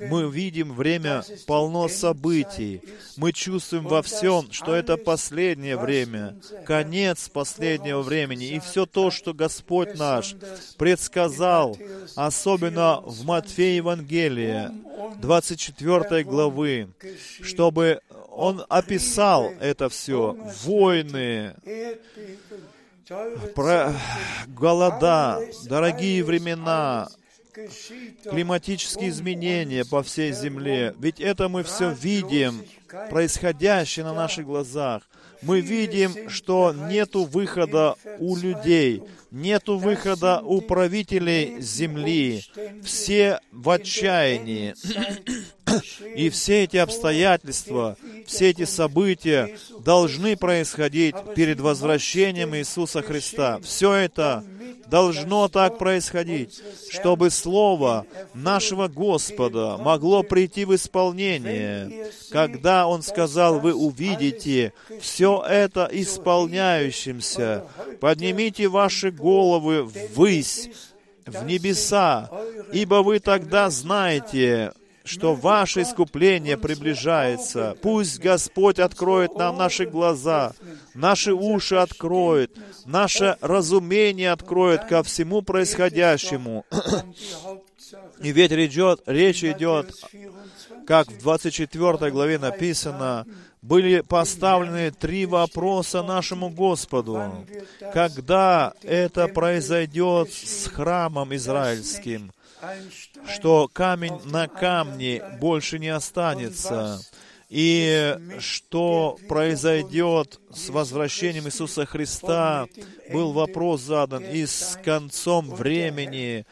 Мы 0.00 0.30
видим 0.30 0.72
время 0.72 1.22
полно 1.46 1.88
событий. 1.88 2.80
Мы 3.16 3.32
чувствуем 3.32 3.84
во 3.84 4.02
всем, 4.02 4.50
что 4.52 4.74
это 4.74 4.96
последнее 4.96 5.76
время, 5.76 6.36
конец 6.64 7.28
последнего 7.28 8.02
времени. 8.02 8.46
И 8.46 8.60
все 8.60 8.86
то, 8.86 9.10
что 9.10 9.34
Господь 9.34 9.98
наш 9.98 10.34
предсказал, 10.78 11.76
особенно 12.14 13.00
в 13.00 13.24
Матфея 13.24 13.76
Евангелия, 13.76 14.72
24 15.20 16.24
главы, 16.24 16.88
чтобы 17.42 18.00
Он 18.30 18.64
описал 18.68 19.52
это 19.60 19.88
все. 19.88 20.36
Войны, 20.64 21.54
про 23.54 23.94
голода, 24.48 25.40
дорогие 25.64 26.22
времена, 26.22 27.08
климатические 28.24 29.10
изменения 29.10 29.84
по 29.84 30.02
всей 30.02 30.32
земле. 30.32 30.94
Ведь 30.98 31.20
это 31.20 31.48
мы 31.48 31.62
все 31.62 31.90
видим, 31.90 32.62
происходящее 33.10 34.04
на 34.04 34.14
наших 34.14 34.46
глазах. 34.46 35.02
Мы 35.40 35.60
видим, 35.60 36.28
что 36.28 36.72
нету 36.72 37.24
выхода 37.24 37.94
у 38.18 38.36
людей, 38.36 39.02
нету 39.30 39.78
выхода 39.78 40.40
у 40.40 40.60
правителей 40.60 41.60
земли. 41.60 42.44
Все 42.82 43.40
в 43.52 43.70
отчаянии. 43.70 44.74
И 46.16 46.28
все 46.30 46.64
эти 46.64 46.76
обстоятельства, 46.78 47.96
все 48.28 48.50
эти 48.50 48.64
события 48.64 49.56
должны 49.84 50.36
происходить 50.36 51.16
перед 51.34 51.60
возвращением 51.60 52.54
Иисуса 52.54 53.00
Христа. 53.02 53.58
Все 53.62 53.94
это 53.94 54.44
должно 54.86 55.48
так 55.48 55.78
происходить, 55.78 56.60
чтобы 56.90 57.30
Слово 57.30 58.06
нашего 58.34 58.88
Господа 58.88 59.78
могло 59.78 60.22
прийти 60.22 60.66
в 60.66 60.74
исполнение, 60.74 62.10
когда 62.30 62.86
Он 62.86 63.02
сказал, 63.02 63.60
вы 63.60 63.74
увидите 63.74 64.74
все 65.00 65.42
это 65.48 65.88
исполняющимся. 65.90 67.64
Поднимите 68.00 68.68
ваши 68.68 69.10
головы 69.10 69.84
ввысь, 69.84 70.70
в 71.26 71.44
небеса, 71.44 72.30
ибо 72.72 73.02
вы 73.02 73.20
тогда 73.20 73.70
знаете, 73.70 74.72
что 75.08 75.34
ваше 75.34 75.82
искупление 75.82 76.56
приближается. 76.56 77.76
Пусть 77.82 78.18
Господь 78.20 78.78
откроет 78.78 79.36
нам 79.36 79.56
наши 79.56 79.86
глаза, 79.86 80.52
наши 80.94 81.32
уши 81.32 81.76
откроет, 81.76 82.56
наше 82.84 83.36
разумение 83.40 84.32
откроет 84.32 84.84
ко 84.84 85.02
всему 85.02 85.42
происходящему. 85.42 86.64
И 88.20 88.32
ведь 88.32 88.52
идет, 88.52 89.02
речь 89.06 89.44
идет, 89.44 89.94
как 90.86 91.08
в 91.08 91.18
24 91.18 92.10
главе 92.10 92.38
написано, 92.38 93.26
были 93.62 94.00
поставлены 94.00 94.90
три 94.90 95.26
вопроса 95.26 96.02
нашему 96.02 96.50
Господу. 96.50 97.46
Когда 97.92 98.72
это 98.82 99.28
произойдет 99.28 100.32
с 100.32 100.66
храмом 100.68 101.34
израильским? 101.34 102.32
Что 103.26 103.68
камень 103.72 104.20
на 104.24 104.48
камне 104.48 105.22
больше 105.40 105.78
не 105.78 105.88
останется 105.88 107.00
и 107.48 108.14
что 108.40 109.16
произойдет 109.26 110.38
с 110.52 110.68
возвращением 110.68 111.46
Иисуса 111.46 111.86
Христа, 111.86 112.66
был 113.10 113.32
вопрос 113.32 113.80
задан, 113.82 114.22
и 114.22 114.44
с 114.44 114.78
концом 114.84 115.48
времени. 115.48 116.44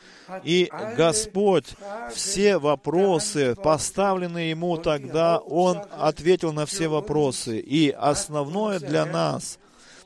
И 0.43 0.71
Господь 0.97 1.67
все 2.15 2.57
вопросы, 2.57 3.55
поставленные 3.57 4.51
Ему 4.51 4.79
тогда, 4.79 5.39
Он 5.39 5.83
ответил 5.91 6.53
на 6.53 6.65
все 6.65 6.89
вопросы. 6.89 7.59
И 7.59 7.91
основное 7.91 8.81
для 8.81 9.05
нас, 9.05 9.59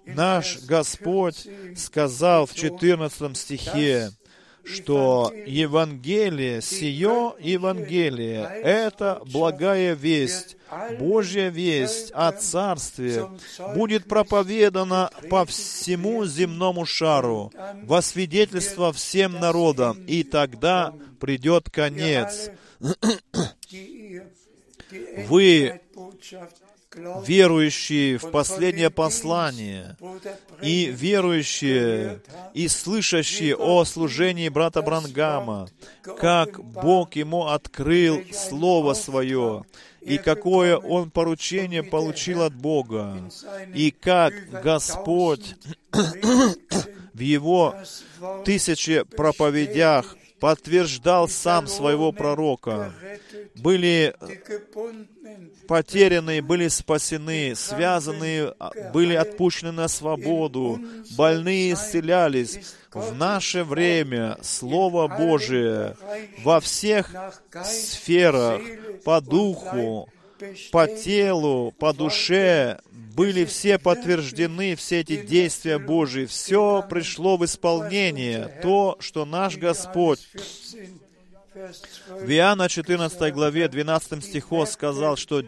наш 0.05 0.59
Господь 0.63 1.47
сказал 1.77 2.47
в 2.47 2.55
14 2.55 3.37
стихе, 3.37 4.11
что 4.75 5.33
Евангелие, 5.47 6.63
сие 6.63 7.35
Евангелие, 7.39 8.45
это 8.63 9.21
благая 9.27 9.95
весть, 9.95 10.57
Божья 10.99 11.49
весть 11.49 12.11
о 12.13 12.33
Царстве 12.33 13.29
будет 13.75 14.07
проповедана 14.07 15.11
по 15.29 15.45
всему 15.45 16.25
земному 16.25 16.87
шару, 16.87 17.53
во 17.83 18.03
свидетельство 18.03 18.93
всем 18.93 19.33
народам, 19.41 19.99
и 20.07 20.23
тогда 20.23 20.95
придет 21.19 21.71
конец. 21.71 22.51
Вы 25.29 25.81
верующие 26.97 28.19
в 28.19 28.31
последнее 28.31 28.91
послание 28.91 29.97
и 30.61 30.87
верующие 30.87 32.21
и 32.53 32.67
слышащие 32.69 33.57
о 33.57 33.85
служении 33.85 34.49
брата 34.49 34.83
Брангама, 34.83 35.69
как 36.03 36.63
Бог 36.63 37.15
ему 37.15 37.47
открыл 37.47 38.23
Слово 38.33 38.95
Свое, 38.95 39.65
и 40.01 40.19
какое 40.19 40.77
он 40.77 41.11
поручение 41.11 41.83
получил 41.83 42.43
от 42.43 42.55
Бога, 42.55 43.31
и 43.75 43.91
как 43.91 44.33
Господь 44.63 45.55
в 45.93 47.21
его 47.21 47.77
тысячи 48.45 49.05
проповедях 49.05 50.17
подтверждал 50.41 51.29
сам 51.29 51.67
своего 51.67 52.13
пророка. 52.13 52.93
Были 53.57 54.15
потерянные, 55.69 56.43
были 56.43 56.69
спасены, 56.69 57.55
связанные, 57.55 58.55
а, 58.59 58.71
были 58.93 59.15
отпущены 59.15 59.73
на 59.73 59.89
свободу, 59.89 60.81
больные 61.17 61.75
исцелялись. 61.75 62.75
В 62.93 63.15
наше 63.15 63.63
время 63.63 64.37
Слово 64.43 65.07
Божие 65.07 65.97
во 66.43 66.61
всех 66.61 67.15
сферах, 67.65 68.61
по 69.05 69.21
духу, 69.21 70.09
по 70.73 70.87
телу, 70.87 71.75
по 71.79 71.93
душе, 71.93 72.81
были 73.15 73.45
все 73.45 73.79
подтверждены, 73.79 74.77
все 74.77 75.01
эти 75.01 75.17
действия 75.25 75.79
Божьи. 75.79 76.27
Все 76.27 76.85
пришло 76.89 77.37
в 77.37 77.45
исполнение. 77.45 78.61
То, 78.63 78.97
что 79.01 79.25
наш 79.25 79.57
Господь 79.57 80.21
в 82.09 82.31
Иоанна 82.31 82.69
14 82.69 83.33
главе 83.35 83.69
12 83.69 84.25
стихо 84.25 84.67
сказал, 84.67 85.17
что 85.17 85.43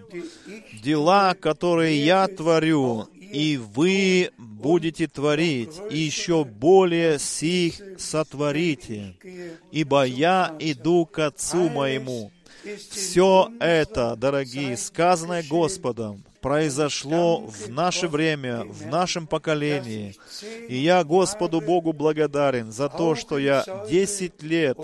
дела, 0.83 1.35
которые 1.35 2.05
я 2.05 2.27
творю, 2.29 3.09
и 3.21 3.57
вы 3.57 4.31
будете 4.37 5.07
творить, 5.07 5.81
и 5.91 5.99
еще 5.99 6.45
более 6.45 7.19
сих 7.19 7.81
сотворите, 7.99 9.17
ибо 9.71 10.05
я 10.05 10.55
иду 10.59 11.07
к 11.07 11.19
Отцу 11.21 11.69
моему. 11.69 12.31
Все 12.91 13.51
это, 13.61 14.17
дорогие, 14.17 14.77
сказанное 14.77 15.43
Господом, 15.49 16.25
произошло 16.43 17.39
в 17.41 17.71
наше 17.71 18.09
время, 18.09 18.65
в 18.65 18.87
нашем 18.87 19.27
поколении. 19.27 20.17
И 20.69 20.77
я 20.77 21.05
Господу 21.05 21.61
Богу 21.61 21.93
благодарен 21.93 22.73
за 22.73 22.89
то, 22.89 23.15
что 23.15 23.39
я 23.39 23.65
10 23.89 24.43
лет 24.43 24.77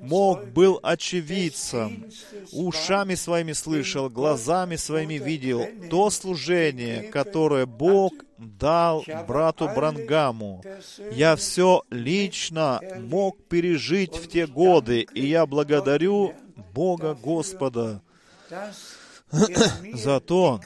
мог 0.00 0.46
был 0.48 0.80
очевидцем, 0.82 2.06
ушами 2.52 3.14
своими 3.14 3.52
слышал, 3.52 4.08
глазами 4.08 4.76
своими 4.76 5.14
видел 5.14 5.66
то 5.90 6.10
служение, 6.10 7.02
которое 7.02 7.66
Бог 7.66 8.14
дал 8.38 9.04
брату 9.28 9.68
Брангаму. 9.68 10.62
Я 11.12 11.36
все 11.36 11.82
лично 11.90 12.80
мог 12.98 13.36
пережить 13.48 14.16
в 14.16 14.28
те 14.28 14.46
годы, 14.46 15.06
и 15.14 15.26
я 15.26 15.46
благодарю 15.46 16.32
Бога 16.72 17.14
Господа 17.14 18.00
за 19.94 20.20
то, 20.20 20.60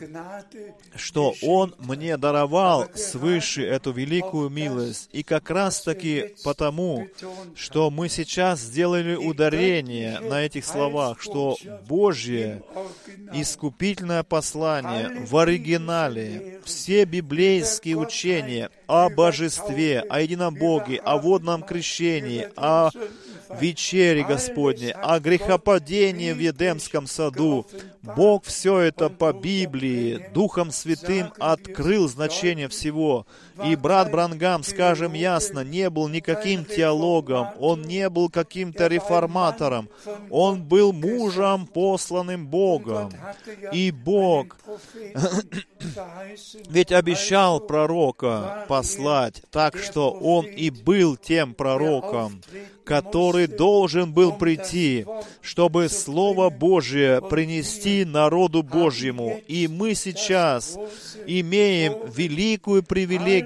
что 0.97 1.35
Он 1.43 1.75
мне 1.79 2.17
даровал 2.17 2.87
свыше 2.95 3.65
эту 3.65 3.93
великую 3.93 4.51
милость. 4.51 5.09
И 5.13 5.23
как 5.23 5.51
раз-таки 5.51 6.35
потому, 6.45 7.07
что 7.55 7.91
мы 7.91 8.09
сейчас 8.09 8.61
сделали 8.61 9.15
ударение 9.15 10.19
на 10.21 10.43
этих 10.43 10.65
словах, 10.65 11.21
что 11.21 11.57
Божье 11.89 12.63
искупительное 13.33 14.25
послание 14.25 15.27
в 15.27 15.37
оригинале, 15.37 16.61
все 16.65 17.05
библейские 17.05 17.97
учения 17.97 18.71
о 18.89 19.09
божестве, 19.11 20.01
о 20.01 20.21
едином 20.21 20.55
Боге, 20.55 20.99
о 21.05 21.19
водном 21.19 21.63
крещении, 21.63 22.49
о 22.57 22.91
вечере 23.51 24.25
Господней, 24.25 24.93
о 24.93 25.19
грехопадении 25.21 26.33
в 26.33 26.39
Едемском 26.39 27.07
саду. 27.07 27.67
Бог 28.03 28.45
все 28.45 28.79
это 28.81 29.09
по 29.09 29.33
Библии, 29.33 30.29
Духом 30.33 30.71
Святым 30.71 31.33
открыл 31.39 32.09
значение 32.09 32.69
всего. 32.69 33.27
И 33.65 33.75
брат 33.77 34.11
Брангам, 34.11 34.63
скажем 34.63 35.15
ясно, 35.15 35.61
не 35.61 35.89
был 35.89 36.09
никаким 36.09 36.65
теологом, 36.65 37.49
он 37.59 37.83
не 37.83 38.09
был 38.09 38.29
каким-то 38.29 38.87
реформатором, 38.87 39.89
он 40.31 40.63
был 40.63 40.93
мужем, 40.93 41.67
посланным 41.67 42.47
Богом. 42.47 43.13
И 43.73 43.91
Бог 43.91 44.57
ведь 46.69 46.93
обещал 46.93 47.61
пророка 47.61 48.67
послать, 48.69 49.43
так 49.51 49.77
что 49.79 50.11
он 50.11 50.47
и 50.47 50.71
был 50.71 51.17
тем 51.17 51.55
пророком, 51.55 52.43
который 52.85 53.47
должен 53.47 54.13
был 54.13 54.33
прийти, 54.33 55.07
чтобы 55.41 55.89
Слово 55.89 56.51
Божие 56.51 57.21
принести 57.23 58.05
народу 58.05 58.63
Божьему. 58.63 59.41
И 59.49 59.67
мы 59.67 59.95
сейчас 59.95 60.79
имеем 61.27 61.95
великую 62.11 62.83
привилегию 62.83 63.46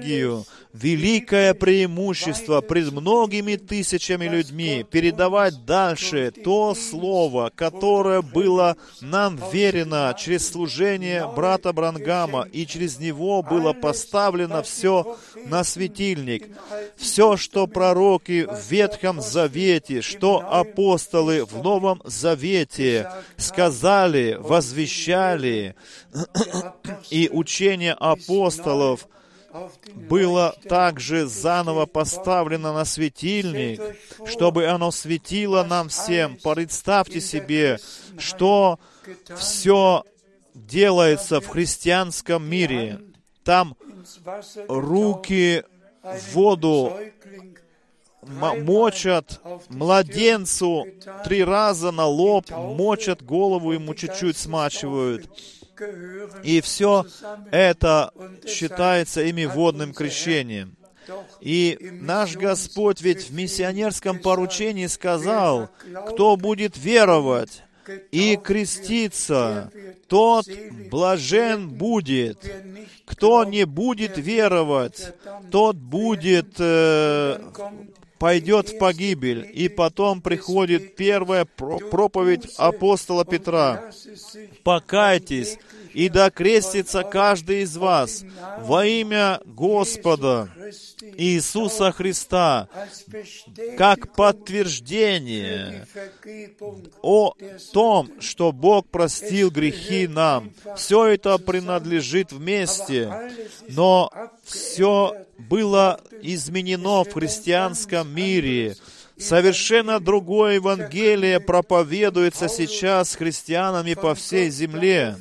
великое 0.73 1.53
преимущество 1.53 2.61
пред 2.61 2.91
многими 2.91 3.55
тысячами 3.55 4.25
людьми 4.25 4.85
передавать 4.89 5.65
дальше 5.65 6.31
то 6.31 6.75
слово, 6.75 7.51
которое 7.53 8.21
было 8.21 8.77
нам 9.01 9.39
верено 9.51 10.15
через 10.17 10.49
служение 10.49 11.29
брата 11.35 11.73
Брангама, 11.73 12.47
и 12.51 12.65
через 12.65 12.99
него 12.99 13.41
было 13.41 13.73
поставлено 13.73 14.61
все 14.63 15.17
на 15.45 15.63
светильник. 15.63 16.47
Все, 16.95 17.35
что 17.37 17.67
пророки 17.67 18.47
в 18.49 18.71
Ветхом 18.71 19.21
Завете, 19.21 20.01
что 20.01 20.39
апостолы 20.49 21.45
в 21.45 21.61
Новом 21.61 22.01
Завете 22.05 23.09
сказали, 23.37 24.37
возвещали, 24.39 25.75
и 27.09 27.29
учение 27.31 27.93
апостолов– 27.93 29.07
было 29.93 30.55
также 30.67 31.27
заново 31.27 31.85
поставлено 31.85 32.73
на 32.73 32.85
светильник, 32.85 33.81
чтобы 34.25 34.67
оно 34.67 34.91
светило 34.91 35.63
нам 35.63 35.89
всем. 35.89 36.37
Представьте 36.37 37.21
себе, 37.21 37.79
что 38.17 38.79
все 39.37 40.03
делается 40.53 41.41
в 41.41 41.47
христианском 41.47 42.47
мире. 42.49 42.99
Там 43.43 43.75
руки 44.67 45.63
в 46.03 46.33
воду 46.33 46.97
мочат 48.21 49.41
младенцу 49.69 50.85
три 51.23 51.43
раза 51.43 51.91
на 51.91 52.05
лоб, 52.05 52.49
мочат 52.51 53.23
голову 53.23 53.73
ему 53.73 53.95
чуть-чуть 53.95 54.37
смачивают. 54.37 55.29
И 56.43 56.61
все 56.61 57.05
это 57.51 58.11
считается 58.47 59.21
ими 59.21 59.45
водным 59.45 59.93
крещением. 59.93 60.75
И 61.39 61.77
наш 62.01 62.35
Господь 62.35 63.01
ведь 63.01 63.29
в 63.29 63.33
миссионерском 63.33 64.19
поручении 64.19 64.87
сказал, 64.87 65.69
кто 66.09 66.37
будет 66.37 66.77
веровать 66.77 67.63
и 68.11 68.37
креститься, 68.37 69.71
тот 70.07 70.45
блажен 70.89 71.69
будет. 71.69 72.45
Кто 73.05 73.43
не 73.43 73.65
будет 73.65 74.17
веровать, 74.17 75.13
тот 75.49 75.75
будет 75.75 76.55
э, 76.59 77.39
пойдет 78.21 78.69
в 78.69 78.77
погибель. 78.77 79.49
И 79.51 79.67
потом 79.67 80.21
приходит 80.21 80.95
первая 80.95 81.45
проповедь 81.45 82.53
апостола 82.57 83.25
Петра. 83.25 83.91
Покайтесь, 84.63 85.57
и 85.93 86.09
да 86.09 86.29
крестится 86.29 87.03
каждый 87.03 87.61
из 87.61 87.77
вас 87.77 88.23
во 88.59 88.85
имя 88.85 89.39
Господа 89.45 90.49
Иисуса 91.17 91.91
Христа, 91.91 92.67
как 93.77 94.13
подтверждение 94.15 95.87
о 97.01 97.33
том, 97.73 98.11
что 98.19 98.51
Бог 98.51 98.87
простил 98.87 99.51
грехи 99.51 100.07
нам. 100.07 100.51
Все 100.75 101.07
это 101.07 101.37
принадлежит 101.37 102.31
вместе, 102.31 103.11
но 103.69 104.11
все 104.43 105.25
было 105.37 105.99
изменено 106.21 107.03
в 107.03 107.11
христианском 107.13 108.13
мире. 108.13 108.75
Совершенно 109.17 109.99
другое 109.99 110.55
Евангелие 110.55 111.39
проповедуется 111.39 112.47
сейчас 112.47 113.15
христианами 113.15 113.93
по 113.93 114.15
всей 114.15 114.49
земле. 114.49 115.17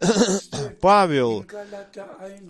Павел 0.80 1.44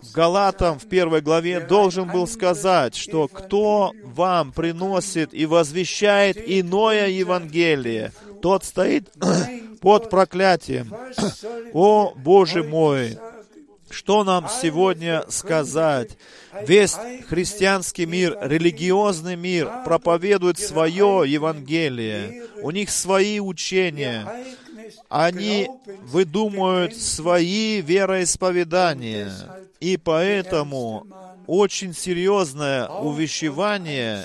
в 0.02 0.12
Галатам 0.12 0.78
в 0.78 0.86
первой 0.86 1.20
главе 1.20 1.60
должен 1.60 2.08
был 2.08 2.26
сказать, 2.26 2.94
что 2.94 3.28
кто 3.28 3.92
вам 4.04 4.52
приносит 4.52 5.34
и 5.34 5.46
возвещает 5.46 6.36
иное 6.38 7.08
Евангелие, 7.08 8.12
тот 8.40 8.64
стоит 8.64 9.10
под 9.80 10.10
проклятием. 10.10 10.94
О, 11.72 12.12
Боже 12.16 12.62
мой! 12.62 13.18
Что 13.90 14.22
нам 14.22 14.48
сегодня 14.48 15.24
сказать? 15.28 16.16
Весь 16.64 16.94
христианский 17.28 18.06
мир, 18.06 18.38
религиозный 18.40 19.34
мир 19.34 19.68
проповедует 19.84 20.60
свое 20.60 21.24
Евангелие. 21.26 22.44
У 22.62 22.70
них 22.70 22.90
свои 22.90 23.40
учения 23.40 24.28
они 25.10 25.68
выдумывают 26.04 26.96
свои 26.96 27.82
вероисповедания. 27.82 29.32
И 29.80 29.96
поэтому 29.96 31.06
очень 31.46 31.92
серьезное 31.92 32.86
увещевание 32.88 34.24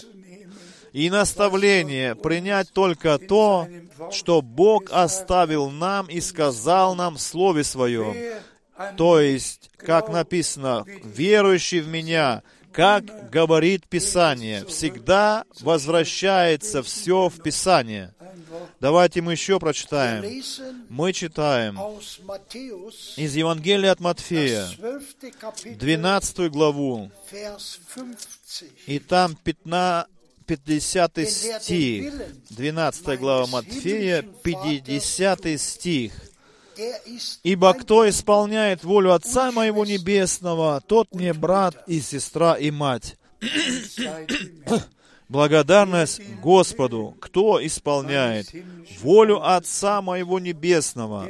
и 0.94 1.10
наставление 1.10 2.16
принять 2.16 2.72
только 2.72 3.18
то, 3.18 3.68
что 4.12 4.42
Бог 4.42 4.86
оставил 4.92 5.70
нам 5.70 6.06
и 6.06 6.22
сказал 6.22 6.96
нам 6.96 7.16
в 7.16 7.22
Слове 7.22 7.64
Своем. 7.64 8.16
То 8.96 9.20
есть, 9.20 9.72
как 9.78 10.10
написано, 10.10 10.86
верующий 11.04 11.80
в 11.80 11.88
Меня, 11.88 12.44
как 12.72 13.30
говорит 13.30 13.88
Писание, 13.88 14.66
всегда 14.66 15.46
возвращается 15.62 16.84
все 16.84 17.30
в 17.30 17.42
Писание. 17.42 18.14
Давайте 18.80 19.22
мы 19.22 19.34
еще 19.34 19.60
прочитаем. 19.60 20.44
Мы 20.90 21.14
читаем 21.14 21.80
из 23.16 23.36
Евангелия 23.36 23.92
от 23.92 24.00
Матфея, 24.00 24.68
12 25.64 26.52
главу, 26.52 27.12
и 28.86 29.00
там 29.00 29.36
15, 29.36 30.10
50 30.46 31.20
стих, 31.28 32.14
12 32.50 33.20
глава 33.20 33.48
Матфея, 33.48 34.22
50 34.44 35.60
стих. 35.60 36.14
«Ибо 37.44 37.74
кто 37.74 38.08
исполняет 38.10 38.84
волю 38.84 39.14
Отца 39.14 39.54
Моего 39.54 39.86
Небесного, 39.86 40.82
тот 40.86 41.14
мне 41.16 41.34
брат 41.34 41.82
и 41.88 42.02
сестра 42.02 42.56
и 42.56 42.70
мать». 42.70 43.18
Благодарность 45.28 46.22
Господу, 46.42 47.16
кто 47.20 47.66
исполняет 47.66 48.48
волю 49.02 49.48
Отца 49.48 50.02
Моего 50.02 50.40
Небесного, 50.40 51.28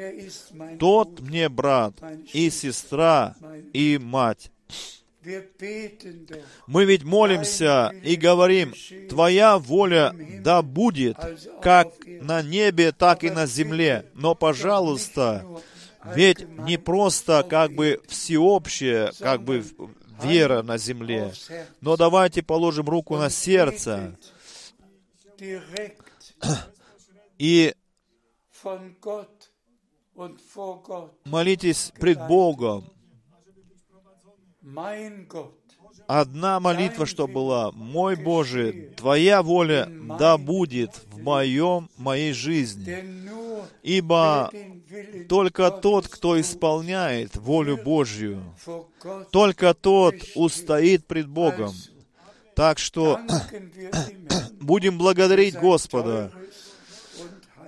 тот 0.80 1.22
мне 1.22 1.48
брат 1.50 1.94
и 2.34 2.50
сестра 2.50 3.36
и 3.74 3.98
мать. 4.02 4.52
Мы 6.68 6.86
ведь 6.86 7.04
молимся 7.04 7.92
и 8.04 8.16
говорим, 8.16 8.74
Твоя 9.10 9.58
воля 9.58 10.14
да 10.42 10.62
будет, 10.62 11.18
как 11.62 11.88
на 12.06 12.42
небе, 12.42 12.92
так 12.92 13.24
и 13.24 13.30
на 13.30 13.48
земле. 13.48 14.06
Но, 14.14 14.36
пожалуйста, 14.36 15.46
ведь 16.14 16.48
не 16.60 16.78
просто 16.78 17.46
как 17.50 17.72
бы 17.74 18.02
всеобщее, 18.08 19.12
как 19.20 19.44
бы 19.44 19.64
вера 20.24 20.64
на 20.64 20.78
земле. 20.78 21.34
Но 21.82 21.98
давайте 21.98 22.42
положим 22.44 22.88
руку 22.88 23.18
на 23.18 23.30
сердце 23.30 24.18
и 27.38 27.74
молитесь 31.26 31.92
пред 32.00 32.28
Богом. 32.28 32.90
Одна 36.08 36.60
молитва, 36.60 37.06
что 37.06 37.28
была, 37.28 37.72
«Мой 37.72 38.16
Боже, 38.16 38.92
Твоя 38.96 39.42
воля 39.42 39.90
да 40.20 40.38
будет 40.38 40.92
в 41.12 41.22
моем, 41.22 41.90
моей 41.98 42.34
жизни». 42.34 43.04
Ибо 43.82 44.52
только 45.28 45.72
тот, 45.72 46.08
кто 46.08 46.40
исполняет 46.40 47.36
волю 47.36 47.78
Божью, 47.78 48.42
только 49.32 49.74
тот 49.74 50.16
устоит 50.36 51.06
пред 51.06 51.28
Богом. 51.28 51.74
Так 52.56 52.80
что 52.80 53.20
будем 54.60 54.98
благодарить 54.98 55.56
Господа 55.56 56.32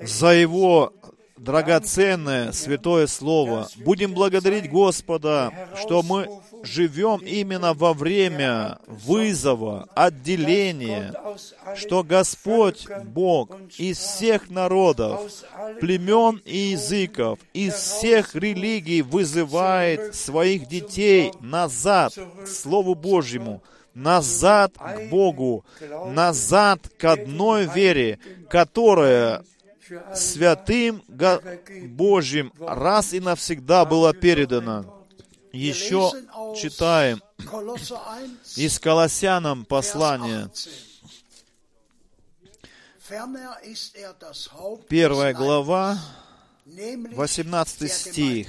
за 0.02 0.34
Его 0.34 0.94
драгоценное 1.38 2.52
святое 2.52 3.08
Слово. 3.08 3.68
Будем 3.78 4.14
благодарить 4.14 4.70
Господа, 4.70 5.52
что 5.80 6.02
мы 6.02 6.30
живем 6.64 7.20
именно 7.26 7.74
во 7.74 7.94
время 7.94 8.80
вызова, 8.88 9.88
отделения, 9.96 11.14
что 11.76 12.04
Господь 12.04 12.88
Бог 13.06 13.58
из 13.78 13.98
всех 13.98 14.50
народов, 14.50 15.32
племен 15.80 16.42
и 16.46 16.58
языков, 16.58 17.40
из 17.54 17.74
всех 17.74 18.36
религий 18.36 19.02
вызывает 19.02 20.16
своих 20.16 20.68
детей 20.68 21.32
назад 21.40 22.14
к 22.14 22.48
Слову 22.48 22.96
Божьему, 22.96 23.62
назад 23.94 24.74
к 24.78 25.10
Богу, 25.10 25.66
назад 26.08 26.82
к 26.98 27.06
одной 27.06 27.66
вере, 27.66 28.20
которая 28.50 29.44
святым 30.14 31.02
Божьим 31.88 32.52
раз 32.60 33.14
и 33.14 33.20
навсегда 33.20 33.86
была 33.86 34.14
передана. 34.14 34.86
Еще 35.52 36.12
читаем 36.56 37.22
из 38.56 38.80
Колоссянам 38.80 39.66
послание, 39.66 40.50
первая 44.90 45.34
глава, 45.34 45.98
18 46.66 47.92
стих. 47.92 48.48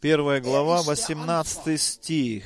Первая 0.00 0.40
глава, 0.40 0.82
18 0.82 1.80
стих. 1.80 2.44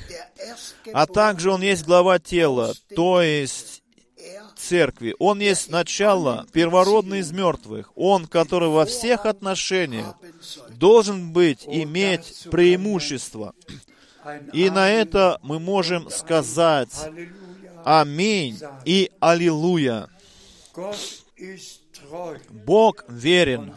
А 0.93 1.07
также 1.07 1.51
он 1.51 1.61
есть 1.61 1.85
глава 1.85 2.19
тела, 2.19 2.75
то 2.95 3.21
есть 3.21 3.81
церкви. 4.55 5.15
Он 5.19 5.39
есть 5.39 5.69
начало, 5.69 6.45
первородный 6.51 7.19
из 7.19 7.31
мертвых. 7.31 7.91
Он, 7.95 8.27
который 8.27 8.69
во 8.69 8.85
всех 8.85 9.25
отношениях 9.25 10.15
должен 10.77 11.31
быть, 11.33 11.65
иметь 11.65 12.47
преимущество. 12.51 13.53
И 14.53 14.69
на 14.69 14.89
это 14.89 15.39
мы 15.41 15.59
можем 15.59 16.09
сказать 16.09 16.91
Аминь 17.83 18.59
и 18.85 19.11
Аллилуйя. 19.19 20.09
Бог 22.65 23.05
верен. 23.07 23.73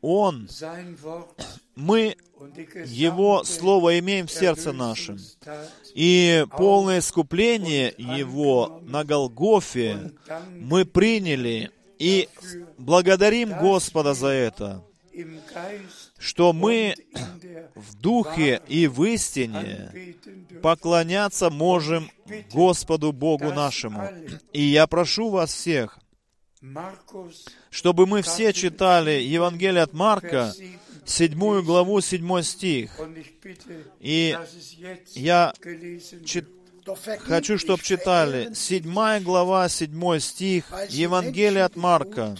Он 0.00 0.48
мы 1.74 2.16
Его 2.86 3.44
Слово 3.44 3.98
имеем 4.00 4.26
в 4.26 4.32
сердце 4.32 4.72
нашем. 4.72 5.18
И 5.94 6.44
полное 6.56 6.98
искупление 6.98 7.94
Его 7.96 8.80
на 8.84 9.04
Голгофе 9.04 10.12
мы 10.56 10.84
приняли 10.84 11.70
и 11.98 12.28
благодарим 12.78 13.58
Господа 13.58 14.14
за 14.14 14.28
это, 14.28 14.84
что 16.18 16.52
мы 16.52 16.94
в 17.74 17.94
духе 17.94 18.60
и 18.68 18.86
в 18.86 19.04
истине 19.04 20.16
поклоняться 20.62 21.50
можем 21.50 22.10
Господу 22.52 23.12
Богу 23.12 23.52
нашему. 23.52 24.08
И 24.52 24.62
я 24.62 24.86
прошу 24.86 25.30
вас 25.30 25.52
всех, 25.52 25.98
чтобы 27.70 28.06
мы 28.06 28.22
все 28.22 28.52
читали 28.52 29.22
Евангелие 29.22 29.82
от 29.82 29.92
Марка, 29.92 30.52
седьмую 31.04 31.62
главу, 31.62 32.00
седьмой 32.00 32.42
стих. 32.42 32.90
И 34.00 34.36
я 35.14 35.54
чит... 36.24 36.48
хочу, 37.20 37.58
чтобы 37.58 37.82
читали 37.82 38.52
седьмая 38.54 39.20
глава, 39.20 39.68
седьмой 39.68 40.20
стих, 40.20 40.72
Евангелие 40.88 41.64
от 41.64 41.76
Марка. 41.76 42.36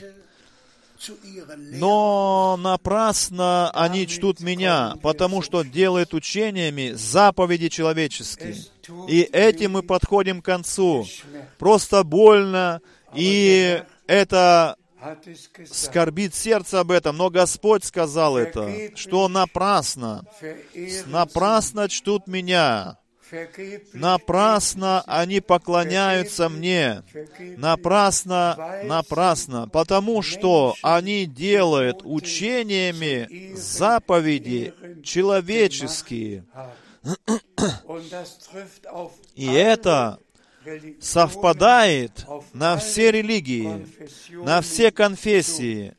Но 1.57 2.59
напрасно 2.59 3.71
они 3.71 4.07
чтут 4.07 4.41
меня, 4.41 4.95
потому 5.03 5.43
что 5.43 5.63
делают 5.63 6.15
учениями 6.15 6.93
заповеди 6.95 7.69
человеческие. 7.69 8.57
И 9.09 9.21
этим 9.21 9.73
мы 9.73 9.83
подходим 9.83 10.43
к 10.43 10.45
концу. 10.45 11.07
Просто 11.59 12.05
больно, 12.05 12.81
и 13.15 13.83
это 14.07 14.77
скорбит 15.71 16.35
сердце 16.35 16.81
об 16.81 16.91
этом, 16.91 17.17
но 17.17 17.31
Господь 17.31 17.85
сказал 17.85 18.37
это, 18.37 18.91
что 18.97 19.29
напрасно, 19.29 20.25
напрасно 21.07 21.89
чтут 21.89 22.27
меня, 22.27 22.99
Напрасно 23.93 25.03
они 25.07 25.41
поклоняются 25.41 26.49
мне. 26.49 27.03
Напрасно, 27.57 28.81
напрасно, 28.85 29.69
потому 29.69 30.23
что 30.23 30.75
они 30.83 31.27
делают 31.27 32.01
учениями 32.05 33.55
заповеди 33.55 34.75
человеческие. 35.03 36.45
И 39.35 39.47
это 39.47 40.19
совпадает 41.01 42.27
на 42.53 42.77
все 42.77 43.11
религии, 43.11 43.87
на 44.33 44.61
все 44.61 44.91
конфессии, 44.91 45.95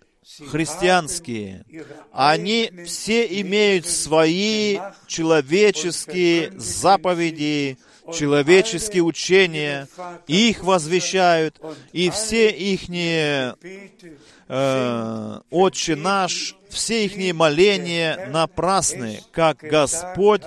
христианские, 0.47 1.65
они 2.11 2.71
все 2.85 3.25
имеют 3.41 3.85
свои 3.87 4.79
человеческие 5.07 6.51
заповеди, 6.59 7.77
человеческие 8.13 9.03
учения, 9.03 9.87
их 10.27 10.63
возвещают, 10.63 11.59
и 11.93 12.09
все 12.09 12.49
ихние 12.49 13.55
э, 14.47 15.39
«Отче 15.49 15.95
наш», 15.95 16.55
все 16.69 17.05
их 17.05 17.35
моления 17.35 18.27
напрасны, 18.27 19.21
как 19.31 19.57
Господь 19.57 20.43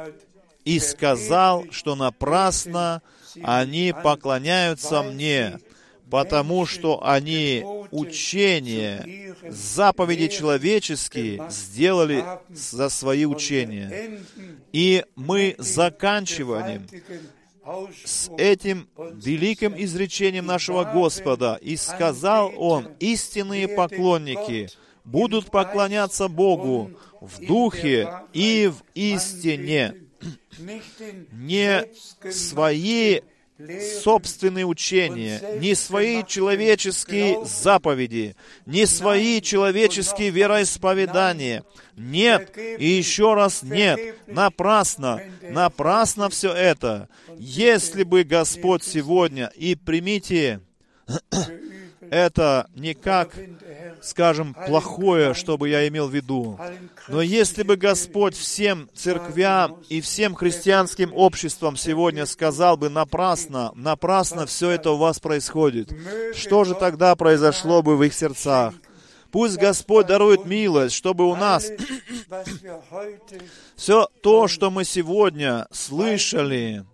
и 0.64 0.78
сказал, 0.78 1.66
что 1.70 1.94
напрасно 1.96 3.02
они 3.42 3.94
поклоняются 4.02 5.02
мне 5.02 5.58
потому 6.12 6.66
что 6.66 7.02
они 7.02 7.64
учения, 7.90 9.34
заповеди 9.48 10.28
человеческие 10.28 11.42
сделали 11.48 12.22
за 12.50 12.90
свои 12.90 13.24
учения. 13.24 14.20
И 14.74 15.06
мы 15.16 15.54
заканчиваем 15.56 16.86
с 18.04 18.30
этим 18.36 18.90
великим 19.14 19.74
изречением 19.74 20.44
нашего 20.44 20.84
Господа. 20.84 21.58
«И 21.62 21.78
сказал 21.78 22.52
Он, 22.58 22.88
истинные 23.00 23.66
поклонники 23.66 24.68
будут 25.06 25.50
поклоняться 25.50 26.28
Богу 26.28 26.90
в 27.22 27.42
духе 27.42 28.12
и 28.34 28.70
в 28.70 28.82
истине, 28.94 29.94
не 31.32 31.86
свои 32.30 33.22
собственные 34.02 34.66
учения, 34.66 35.40
не 35.58 35.74
свои 35.74 36.24
человеческие 36.26 37.44
заповеди, 37.44 38.36
не 38.66 38.86
свои 38.86 39.40
человеческие 39.40 40.30
вероисповедания. 40.30 41.64
Нет, 41.96 42.56
и 42.56 42.86
еще 42.86 43.34
раз 43.34 43.62
нет, 43.62 44.16
напрасно, 44.26 45.20
напрасно 45.42 46.28
все 46.30 46.52
это. 46.52 47.08
Если 47.36 48.02
бы 48.02 48.24
Господь 48.24 48.82
сегодня, 48.82 49.52
и 49.56 49.74
примите 49.74 50.60
это 52.12 52.68
не 52.74 52.92
как 52.92 53.34
скажем, 54.02 54.54
плохое, 54.54 55.32
чтобы 55.32 55.68
я 55.68 55.86
имел 55.88 56.08
в 56.08 56.14
виду. 56.14 56.58
Но 57.08 57.22
если 57.22 57.62
бы 57.62 57.76
Господь 57.76 58.36
всем 58.36 58.90
церквям 58.94 59.78
и 59.88 60.00
всем 60.00 60.34
христианским 60.34 61.12
обществам 61.14 61.76
сегодня 61.76 62.26
сказал 62.26 62.76
бы 62.76 62.88
напрасно, 62.88 63.72
напрасно 63.74 64.46
все 64.46 64.70
это 64.70 64.90
у 64.90 64.96
вас 64.96 65.20
происходит, 65.20 65.92
что 66.34 66.64
же 66.64 66.74
тогда 66.74 67.14
произошло 67.16 67.82
бы 67.82 67.96
в 67.96 68.02
их 68.02 68.12
сердцах? 68.12 68.74
Пусть 69.30 69.56
Господь 69.56 70.08
дарует 70.08 70.44
милость, 70.44 70.94
чтобы 70.94 71.26
у 71.26 71.34
нас 71.34 71.66
все 73.76 74.08
то, 74.22 74.46
что 74.46 74.70
мы 74.70 74.84
сегодня 74.84 75.66
слышали, 75.72 76.84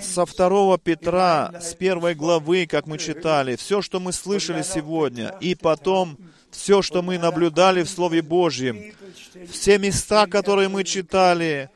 со 0.00 0.26
второго 0.26 0.78
Петра, 0.78 1.52
с 1.60 1.74
первой 1.74 2.14
главы, 2.14 2.66
как 2.66 2.86
мы 2.86 2.98
читали, 2.98 3.56
все, 3.56 3.82
что 3.82 3.98
мы 3.98 4.12
слышали 4.12 4.62
сегодня, 4.62 5.34
и 5.40 5.56
потом 5.56 6.16
все, 6.52 6.82
что 6.82 7.02
мы 7.02 7.18
наблюдали 7.18 7.82
в 7.82 7.88
Слове 7.90 8.22
Божьем, 8.22 8.92
все 9.50 9.78
места, 9.78 10.26
которые 10.26 10.68
мы 10.68 10.84
читали, 10.84 11.68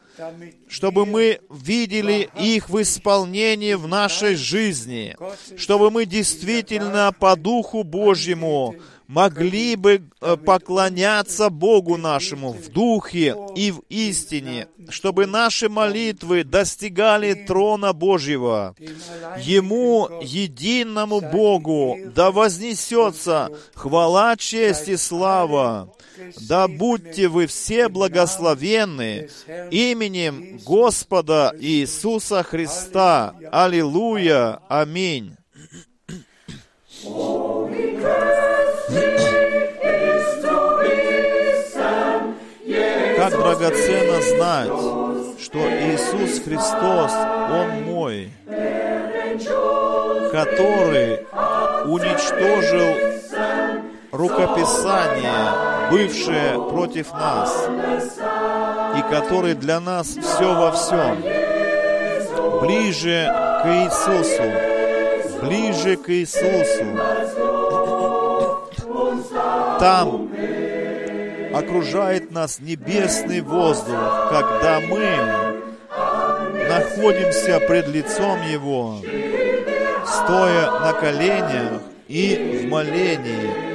чтобы 0.68 1.04
мы 1.04 1.40
видели 1.50 2.30
их 2.38 2.68
в 2.68 2.80
исполнении 2.80 3.74
в 3.74 3.88
нашей 3.88 4.36
жизни, 4.36 5.16
чтобы 5.56 5.90
мы 5.90 6.06
действительно 6.06 7.12
по 7.18 7.34
Духу 7.34 7.82
Божьему 7.82 8.76
могли 9.10 9.74
бы 9.74 10.08
э, 10.20 10.36
поклоняться 10.36 11.50
Богу 11.50 11.96
нашему 11.96 12.52
в 12.52 12.68
духе 12.68 13.34
и 13.56 13.72
в 13.72 13.82
истине, 13.88 14.68
чтобы 14.88 15.26
наши 15.26 15.68
молитвы 15.68 16.44
достигали 16.44 17.34
трона 17.34 17.92
Божьего. 17.92 18.76
Ему, 19.38 20.08
единому 20.22 21.20
Богу, 21.20 21.98
да 22.14 22.30
вознесется 22.30 23.50
хвала, 23.74 24.36
честь 24.36 24.88
и 24.88 24.96
слава. 24.96 25.92
Да 26.48 26.68
будьте 26.68 27.26
вы 27.26 27.48
все 27.48 27.88
благословенны 27.88 29.28
именем 29.72 30.60
Господа 30.64 31.52
Иисуса 31.58 32.44
Христа. 32.44 33.34
Аллилуйя. 33.50 34.60
Аминь. 34.68 35.36
Как 37.02 37.49
драгоценно 43.60 44.22
знать, 44.22 44.68
что 45.38 45.58
Иисус 45.58 46.40
Христос, 46.42 47.12
Он 47.50 47.82
мой, 47.84 48.30
который 50.32 51.26
уничтожил 51.84 52.94
рукописание, 54.12 55.90
бывшее 55.90 56.54
против 56.70 57.12
нас, 57.12 57.68
и 58.96 59.02
который 59.12 59.54
для 59.54 59.78
нас 59.78 60.08
все 60.08 60.54
во 60.54 60.72
всем, 60.72 61.20
ближе 62.62 63.30
к 63.62 63.66
Иисусу, 63.66 64.42
ближе 65.42 65.96
к 65.96 66.08
Иисусу, 66.08 66.86
там 69.78 70.30
окружает 71.52 72.30
нас 72.30 72.60
небесный 72.60 73.40
воздух, 73.40 74.28
когда 74.30 74.80
мы 74.80 75.60
находимся 76.68 77.60
пред 77.60 77.88
лицом 77.88 78.40
Его, 78.42 78.98
стоя 80.06 80.70
на 80.80 80.92
коленях 80.92 81.82
и 82.08 82.62
в 82.62 82.68
молении. 82.68 83.70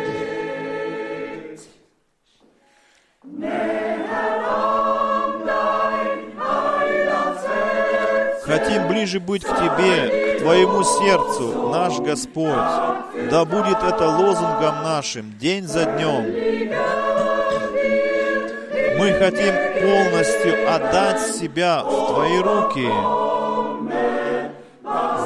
Хотим 8.44 8.88
ближе 8.88 9.20
быть 9.20 9.44
к 9.44 9.48
Тебе, 9.48 10.36
к 10.36 10.40
Твоему 10.40 10.84
сердцу, 10.84 11.70
наш 11.70 12.00
Господь. 12.00 12.54
Да 13.30 13.44
будет 13.44 13.82
это 13.84 14.08
лозунгом 14.08 14.84
нашим 14.84 15.36
день 15.40 15.68
за 15.68 15.86
днем. 15.86 17.05
Мы 19.06 19.14
хотим 19.14 19.54
полностью 19.84 20.68
отдать 20.68 21.22
себя 21.22 21.84
в 21.84 22.08
Твои 22.08 22.40
руки. 22.40 22.90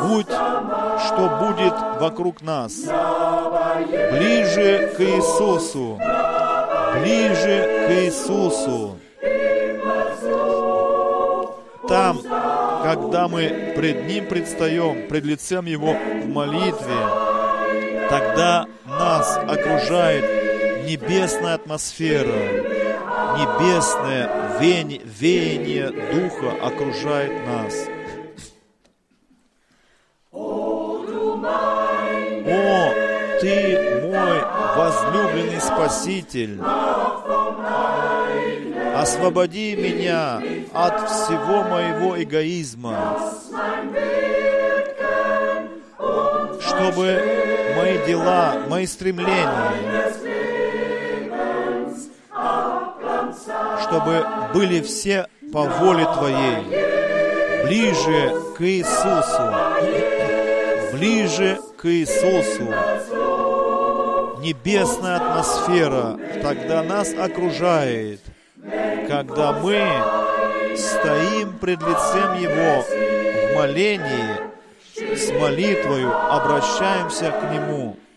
Будь, 0.03 0.27
что 0.27 1.39
будет 1.39 2.01
вокруг 2.01 2.41
нас. 2.41 2.73
Ближе 4.11 4.93
к 4.97 4.99
Иисусу. 4.99 5.97
Ближе 6.99 7.87
к 7.87 7.91
Иисусу. 8.03 8.97
Там, 11.87 12.19
когда 12.83 13.29
мы 13.29 13.73
пред 13.77 14.07
Ним 14.07 14.25
предстаем, 14.25 15.07
пред 15.07 15.23
лицем 15.23 15.65
Его 15.65 15.93
в 15.93 16.27
молитве, 16.27 16.99
тогда 18.09 18.65
нас 18.85 19.37
окружает 19.37 20.25
небесная 20.85 21.53
атмосфера, 21.53 22.68
небесное 23.37 24.57
веяние, 24.59 25.01
веяние 25.03 25.89
Духа 26.11 26.51
окружает 26.65 27.45
нас. 27.47 27.73
О, 30.31 30.99
Ты 33.41 34.01
мой 34.03 34.41
возлюбленный 34.75 35.61
Спаситель, 35.61 36.59
освободи 38.95 39.75
меня 39.75 40.41
от 40.73 41.09
всего 41.09 41.63
моего 41.63 42.21
эгоизма, 42.21 43.17
чтобы 46.59 47.21
мои 47.77 48.05
дела, 48.05 48.55
мои 48.67 48.85
стремления, 48.85 50.08
чтобы 53.89 54.25
были 54.53 54.81
все 54.81 55.27
по 55.51 55.63
воле 55.63 56.05
Твоей, 56.05 56.63
ближе 57.65 58.35
к 58.55 58.61
Иисусу, 58.61 59.53
ближе 60.93 61.59
к 61.77 61.85
Иисусу. 61.85 62.73
Небесная 64.41 65.17
атмосфера 65.17 66.17
тогда 66.41 66.83
нас 66.83 67.13
окружает, 67.13 68.21
когда 69.07 69.53
мы 69.53 69.83
стоим 70.77 71.57
пред 71.57 71.81
лицем 71.81 72.35
Его 72.35 72.83
в 72.83 73.55
молении, 73.55 75.15
с 75.15 75.31
молитвою 75.31 76.13
обращаемся 76.31 77.31
к 77.31 77.51
Нему– 77.51 77.97